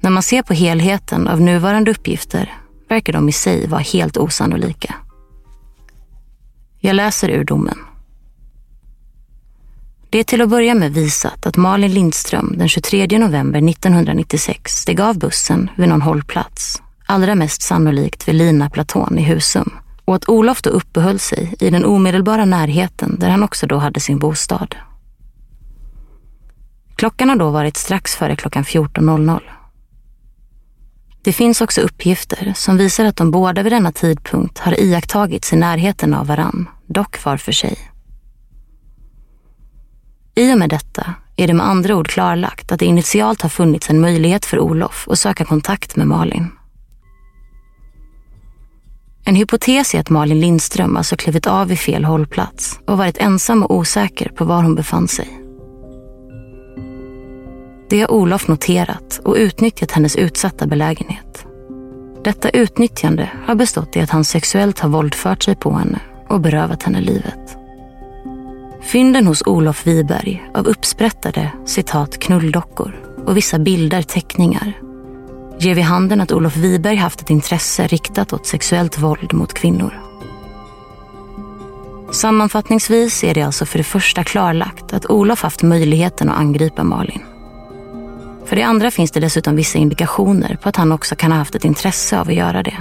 När 0.00 0.10
man 0.10 0.22
ser 0.22 0.42
på 0.42 0.54
helheten 0.54 1.28
av 1.28 1.40
nuvarande 1.40 1.90
uppgifter 1.90 2.54
verkar 2.88 3.12
de 3.12 3.28
i 3.28 3.32
sig 3.32 3.66
vara 3.66 3.80
helt 3.80 4.16
osannolika. 4.16 4.94
Jag 6.78 6.96
läser 6.96 7.28
ur 7.28 7.44
domen. 7.44 7.78
Det 10.10 10.18
är 10.18 10.24
till 10.24 10.40
att 10.40 10.48
börja 10.48 10.74
med 10.74 10.94
visat 10.94 11.46
att 11.46 11.56
Malin 11.56 11.94
Lindström 11.94 12.54
den 12.56 12.68
23 12.68 13.18
november 13.18 13.70
1996 13.70 14.72
steg 14.72 15.00
av 15.00 15.18
bussen 15.18 15.70
vid 15.76 15.88
någon 15.88 16.02
hållplats, 16.02 16.82
allra 17.10 17.34
mest 17.34 17.62
sannolikt 17.62 18.28
vid 18.28 18.34
Lina 18.34 18.70
Platon 18.70 19.18
i 19.18 19.22
Husum, 19.22 19.70
och 20.04 20.14
att 20.14 20.28
Olof 20.28 20.62
då 20.62 20.70
uppehöll 20.70 21.18
sig 21.18 21.54
i 21.60 21.70
den 21.70 21.84
omedelbara 21.84 22.44
närheten 22.44 23.16
där 23.18 23.28
han 23.28 23.42
också 23.42 23.66
då 23.66 23.76
hade 23.76 24.00
sin 24.00 24.18
bostad. 24.18 24.76
Klockan 26.96 27.28
har 27.28 27.36
då 27.36 27.50
varit 27.50 27.76
strax 27.76 28.16
före 28.16 28.36
klockan 28.36 28.64
14.00. 28.64 29.40
Det 31.22 31.32
finns 31.32 31.60
också 31.60 31.80
uppgifter 31.80 32.52
som 32.56 32.76
visar 32.76 33.04
att 33.04 33.16
de 33.16 33.30
båda 33.30 33.62
vid 33.62 33.72
denna 33.72 33.92
tidpunkt 33.92 34.58
har 34.58 34.80
iakttagits 34.80 35.52
i 35.52 35.56
närheten 35.56 36.14
av 36.14 36.26
varann, 36.26 36.68
dock 36.86 37.24
var 37.24 37.36
för 37.36 37.52
sig. 37.52 37.78
I 40.34 40.54
och 40.54 40.58
med 40.58 40.70
detta 40.70 41.14
är 41.36 41.46
det 41.46 41.54
med 41.54 41.66
andra 41.66 41.96
ord 41.96 42.08
klarlagt 42.08 42.72
att 42.72 42.78
det 42.78 42.86
initialt 42.86 43.42
har 43.42 43.48
funnits 43.48 43.90
en 43.90 44.00
möjlighet 44.00 44.46
för 44.46 44.58
Olof 44.58 45.08
att 45.10 45.18
söka 45.18 45.44
kontakt 45.44 45.96
med 45.96 46.06
Malin. 46.06 46.50
En 49.24 49.34
hypotes 49.34 49.94
är 49.94 50.00
att 50.00 50.10
Malin 50.10 50.40
Lindström 50.40 50.96
alltså 50.96 51.16
klivit 51.16 51.46
av 51.46 51.68
vid 51.68 51.78
fel 51.78 52.04
hållplats 52.04 52.80
och 52.86 52.98
varit 52.98 53.18
ensam 53.18 53.62
och 53.62 53.76
osäker 53.76 54.28
på 54.28 54.44
var 54.44 54.62
hon 54.62 54.74
befann 54.74 55.08
sig. 55.08 55.28
Det 57.90 58.00
har 58.00 58.10
Olof 58.10 58.48
noterat 58.48 59.20
och 59.24 59.34
utnyttjat 59.34 59.90
hennes 59.90 60.16
utsatta 60.16 60.66
belägenhet. 60.66 61.46
Detta 62.24 62.50
utnyttjande 62.50 63.30
har 63.46 63.54
bestått 63.54 63.96
i 63.96 64.00
att 64.00 64.10
han 64.10 64.24
sexuellt 64.24 64.78
har 64.78 64.88
våldfört 64.88 65.42
sig 65.42 65.56
på 65.56 65.72
henne 65.72 66.00
och 66.28 66.40
berövat 66.40 66.82
henne 66.82 67.00
livet. 67.00 67.56
Fynden 68.82 69.26
hos 69.26 69.42
Olof 69.46 69.86
Wiberg 69.86 70.50
av 70.54 70.66
uppsprättade 70.66 71.52
citat 71.66 72.18
knulldockor 72.18 73.04
och 73.26 73.36
vissa 73.36 73.58
bilder, 73.58 74.02
teckningar 74.02 74.72
ger 75.60 75.74
vid 75.74 75.84
handen 75.84 76.20
att 76.20 76.32
Olof 76.32 76.56
Wiberg 76.56 76.96
haft 76.96 77.20
ett 77.20 77.30
intresse 77.30 77.86
riktat 77.86 78.32
åt 78.32 78.46
sexuellt 78.46 78.98
våld 78.98 79.32
mot 79.32 79.54
kvinnor. 79.54 80.00
Sammanfattningsvis 82.12 83.24
är 83.24 83.34
det 83.34 83.42
alltså 83.42 83.66
för 83.66 83.78
det 83.78 83.84
första 83.84 84.24
klarlagt 84.24 84.92
att 84.92 85.06
Olof 85.06 85.42
haft 85.42 85.62
möjligheten 85.62 86.28
att 86.28 86.38
angripa 86.38 86.84
Malin. 86.84 87.22
För 88.44 88.56
det 88.56 88.62
andra 88.62 88.90
finns 88.90 89.10
det 89.10 89.20
dessutom 89.20 89.56
vissa 89.56 89.78
indikationer 89.78 90.58
på 90.62 90.68
att 90.68 90.76
han 90.76 90.92
också 90.92 91.16
kan 91.16 91.32
ha 91.32 91.38
haft 91.38 91.54
ett 91.54 91.64
intresse 91.64 92.20
av 92.20 92.28
att 92.28 92.34
göra 92.34 92.62
det. 92.62 92.76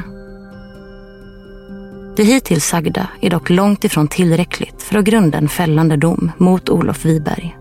Det 2.15 2.24
hittills 2.24 2.65
sagda 2.65 3.08
är 3.22 3.30
dock 3.30 3.50
långt 3.50 3.84
ifrån 3.84 4.08
tillräckligt 4.08 4.84
för 4.84 4.98
att 4.98 5.06
grunda 5.06 5.38
en 5.38 5.50
fällande 5.50 5.98
dom 5.98 6.32
mot 6.38 6.70
Olof 6.70 7.06
Wiberg. 7.06 7.58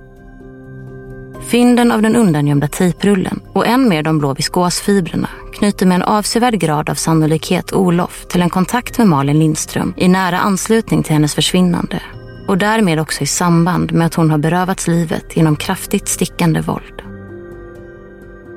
Fynden 1.46 1.92
av 1.92 2.02
den 2.02 2.16
undangömda 2.16 2.68
tejprullen 2.68 3.40
och 3.52 3.66
än 3.66 3.88
mer 3.88 4.02
de 4.02 4.18
blå 4.18 4.34
viskosfibrerna 4.34 5.28
knyter 5.52 5.86
med 5.86 5.94
en 5.94 6.02
avsevärd 6.02 6.54
grad 6.54 6.90
av 6.90 6.94
sannolikhet 6.94 7.72
Olof 7.72 8.26
till 8.28 8.42
en 8.42 8.50
kontakt 8.50 8.98
med 8.98 9.06
Malin 9.06 9.38
Lindström 9.38 9.94
i 9.96 10.08
nära 10.08 10.38
anslutning 10.38 11.02
till 11.02 11.12
hennes 11.12 11.34
försvinnande 11.34 12.02
och 12.48 12.58
därmed 12.58 13.00
också 13.00 13.22
i 13.22 13.26
samband 13.26 13.92
med 13.92 14.06
att 14.06 14.14
hon 14.14 14.30
har 14.30 14.38
berövats 14.38 14.88
livet 14.88 15.36
genom 15.36 15.56
kraftigt 15.56 16.08
stickande 16.08 16.60
våld. 16.60 17.02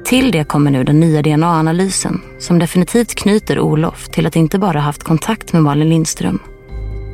Till 0.05 0.31
det 0.31 0.43
kommer 0.43 0.71
nu 0.71 0.83
den 0.83 0.99
nya 0.99 1.21
DNA-analysen 1.21 2.21
som 2.39 2.59
definitivt 2.59 3.15
knyter 3.15 3.59
Olof 3.59 4.09
till 4.09 4.25
att 4.25 4.35
inte 4.35 4.59
bara 4.59 4.79
haft 4.79 5.03
kontakt 5.03 5.53
med 5.53 5.63
Malin 5.63 5.89
Lindström 5.89 6.39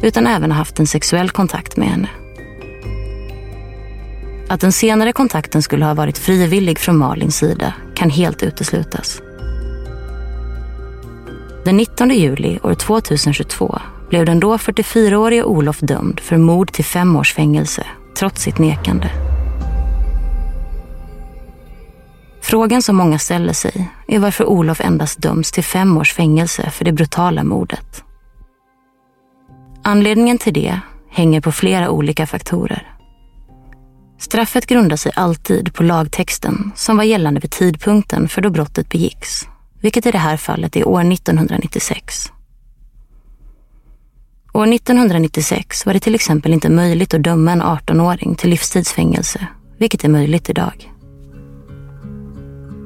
utan 0.01 0.27
även 0.27 0.51
haft 0.51 0.79
en 0.79 0.87
sexuell 0.87 1.29
kontakt 1.29 1.77
med 1.77 1.87
henne. 1.87 2.09
Att 4.49 4.61
den 4.61 4.71
senare 4.71 5.11
kontakten 5.11 5.61
skulle 5.61 5.85
ha 5.85 5.93
varit 5.93 6.17
frivillig 6.17 6.79
från 6.79 6.97
Malins 6.97 7.37
sida 7.37 7.73
kan 7.95 8.09
helt 8.09 8.43
uteslutas. 8.43 9.21
Den 11.65 11.77
19 11.77 12.09
juli 12.09 12.59
år 12.63 12.73
2022 12.73 13.79
blev 14.09 14.25
den 14.25 14.39
då 14.39 14.57
44-årige 14.57 15.43
Olof 15.43 15.79
dömd 15.79 16.19
för 16.19 16.37
mord 16.37 16.71
till 16.71 16.85
fem 16.85 17.15
års 17.15 17.33
fängelse 17.33 17.85
trots 18.17 18.41
sitt 18.41 18.57
nekande. 18.57 19.09
Frågan 22.41 22.81
som 22.81 22.95
många 22.95 23.19
ställer 23.19 23.53
sig 23.53 23.91
är 24.07 24.19
varför 24.19 24.45
Olof 24.45 24.81
endast 24.81 25.21
döms 25.21 25.51
till 25.51 25.63
fem 25.63 25.97
års 25.97 26.13
fängelse 26.13 26.69
för 26.69 26.85
det 26.85 26.91
brutala 26.91 27.43
mordet. 27.43 28.03
Anledningen 29.83 30.37
till 30.37 30.53
det 30.53 30.79
hänger 31.09 31.41
på 31.41 31.51
flera 31.51 31.89
olika 31.89 32.27
faktorer. 32.27 32.96
Straffet 34.19 34.65
grundar 34.65 34.97
sig 34.97 35.11
alltid 35.15 35.73
på 35.73 35.83
lagtexten 35.83 36.71
som 36.75 36.97
var 36.97 37.03
gällande 37.03 37.39
vid 37.39 37.51
tidpunkten 37.51 38.27
för 38.29 38.41
då 38.41 38.49
brottet 38.49 38.89
begicks, 38.89 39.47
vilket 39.81 40.05
i 40.05 40.11
det 40.11 40.17
här 40.17 40.37
fallet 40.37 40.75
är 40.75 40.87
år 40.87 41.11
1996. 41.13 42.31
År 44.53 44.73
1996 44.73 45.85
var 45.85 45.93
det 45.93 45.99
till 45.99 46.15
exempel 46.15 46.53
inte 46.53 46.69
möjligt 46.69 47.13
att 47.13 47.23
döma 47.23 47.51
en 47.51 47.61
18-åring 47.61 48.35
till 48.35 48.49
livstidsfängelse, 48.49 49.47
vilket 49.77 50.03
är 50.03 50.09
möjligt 50.09 50.49
idag. 50.49 50.91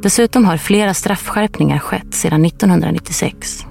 Dessutom 0.04 0.46
har 0.46 0.58
flera 0.58 0.94
straffskärpningar 0.94 1.80
skett 1.80 2.14
sedan 2.14 2.46
1996. 2.46 3.66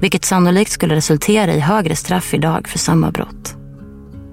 Vilket 0.00 0.24
sannolikt 0.24 0.70
skulle 0.70 0.94
resultera 0.94 1.54
i 1.54 1.60
högre 1.60 1.96
straff 1.96 2.34
idag 2.34 2.68
för 2.68 2.78
samma 2.78 3.10
brott. 3.10 3.56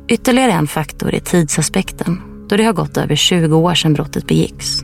Ytterligare 0.08 0.52
en 0.52 0.68
faktor 0.68 1.14
är 1.14 1.20
tidsaspekten 1.20 2.31
då 2.52 2.58
det 2.58 2.64
har 2.64 2.74
gått 2.74 2.98
över 2.98 3.16
20 3.16 3.56
år 3.56 3.76
sedan 3.76 3.94
brottet 3.94 4.28
begicks. 4.28 4.84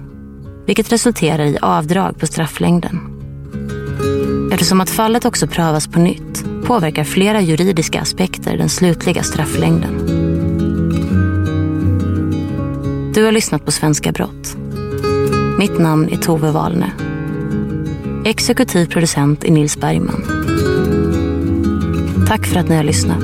Vilket 0.65 0.91
resulterar 0.91 1.45
i 1.45 1.57
avdrag 1.61 2.19
på 2.19 2.27
strafflängden. 2.27 2.99
Eftersom 4.53 4.81
att 4.81 4.89
fallet 4.89 5.25
också 5.25 5.47
prövas 5.47 5.87
på 5.87 5.99
nytt 5.99 6.45
påverkar 6.65 7.03
flera 7.03 7.41
juridiska 7.41 8.01
aspekter 8.01 8.57
den 8.57 8.69
slutliga 8.69 9.23
strafflängden. 9.23 10.07
Du 13.15 13.25
har 13.25 13.31
lyssnat 13.31 13.65
på 13.65 13.71
Svenska 13.71 14.11
brott 14.11 14.57
mitt 15.57 15.79
namn 15.79 16.09
är 16.09 16.17
Tove 16.17 16.51
Wahlne. 16.51 16.91
Exekutiv 18.25 18.85
producent 18.85 19.43
är 19.43 19.51
Nils 19.51 19.77
Bergman. 19.77 20.23
Tack 22.27 22.45
för 22.45 22.59
att 22.59 22.69
ni 22.69 22.75
har 22.75 22.83
lyssnat. 22.83 23.23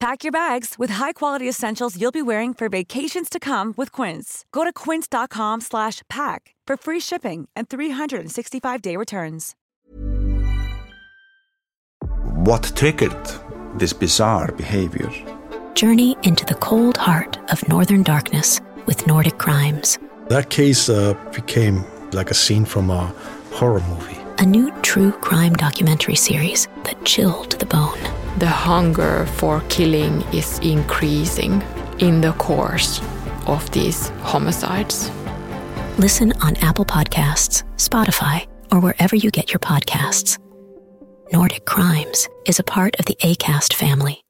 Pack 0.00 0.24
your 0.24 0.32
bags 0.32 0.76
with 0.78 0.88
high-quality 0.88 1.46
essentials 1.46 2.00
you'll 2.00 2.10
be 2.10 2.22
wearing 2.22 2.54
for 2.54 2.70
vacations 2.70 3.28
to 3.28 3.38
come 3.38 3.74
with 3.76 3.92
Quince. 3.92 4.46
Go 4.50 4.64
to 4.64 4.72
quince.com 4.72 5.60
slash 5.60 6.00
pack 6.08 6.54
for 6.66 6.78
free 6.78 7.00
shipping 7.00 7.50
and 7.54 7.68
365-day 7.68 8.96
returns. 8.96 9.54
What 12.46 12.72
triggered 12.74 13.26
this 13.74 13.92
bizarre 13.92 14.50
behavior? 14.52 15.10
Journey 15.74 16.16
into 16.22 16.46
the 16.46 16.54
cold 16.54 16.96
heart 16.96 17.36
of 17.52 17.68
northern 17.68 18.02
darkness 18.02 18.58
with 18.86 19.06
Nordic 19.06 19.36
crimes. 19.36 19.98
That 20.28 20.48
case 20.48 20.88
uh, 20.88 21.12
became 21.34 21.84
like 22.12 22.30
a 22.30 22.34
scene 22.34 22.64
from 22.64 22.88
a 22.88 23.14
horror 23.52 23.82
movie. 23.86 24.16
A 24.38 24.46
new 24.46 24.72
true 24.80 25.12
crime 25.12 25.52
documentary 25.52 26.16
series 26.16 26.68
that 26.84 27.04
chilled 27.04 27.52
the 27.52 27.66
bone. 27.66 28.19
The 28.38 28.46
hunger 28.46 29.26
for 29.26 29.60
killing 29.68 30.22
is 30.32 30.58
increasing 30.60 31.62
in 31.98 32.20
the 32.20 32.32
course 32.32 33.00
of 33.46 33.70
these 33.72 34.08
homicides. 34.22 35.10
Listen 35.98 36.32
on 36.40 36.56
Apple 36.56 36.84
Podcasts, 36.84 37.64
Spotify, 37.76 38.46
or 38.72 38.80
wherever 38.80 39.16
you 39.16 39.30
get 39.30 39.52
your 39.52 39.58
podcasts. 39.58 40.38
Nordic 41.32 41.66
Crimes 41.66 42.28
is 42.46 42.58
a 42.58 42.64
part 42.64 42.98
of 42.98 43.04
the 43.06 43.16
ACAST 43.22 43.74
family. 43.74 44.22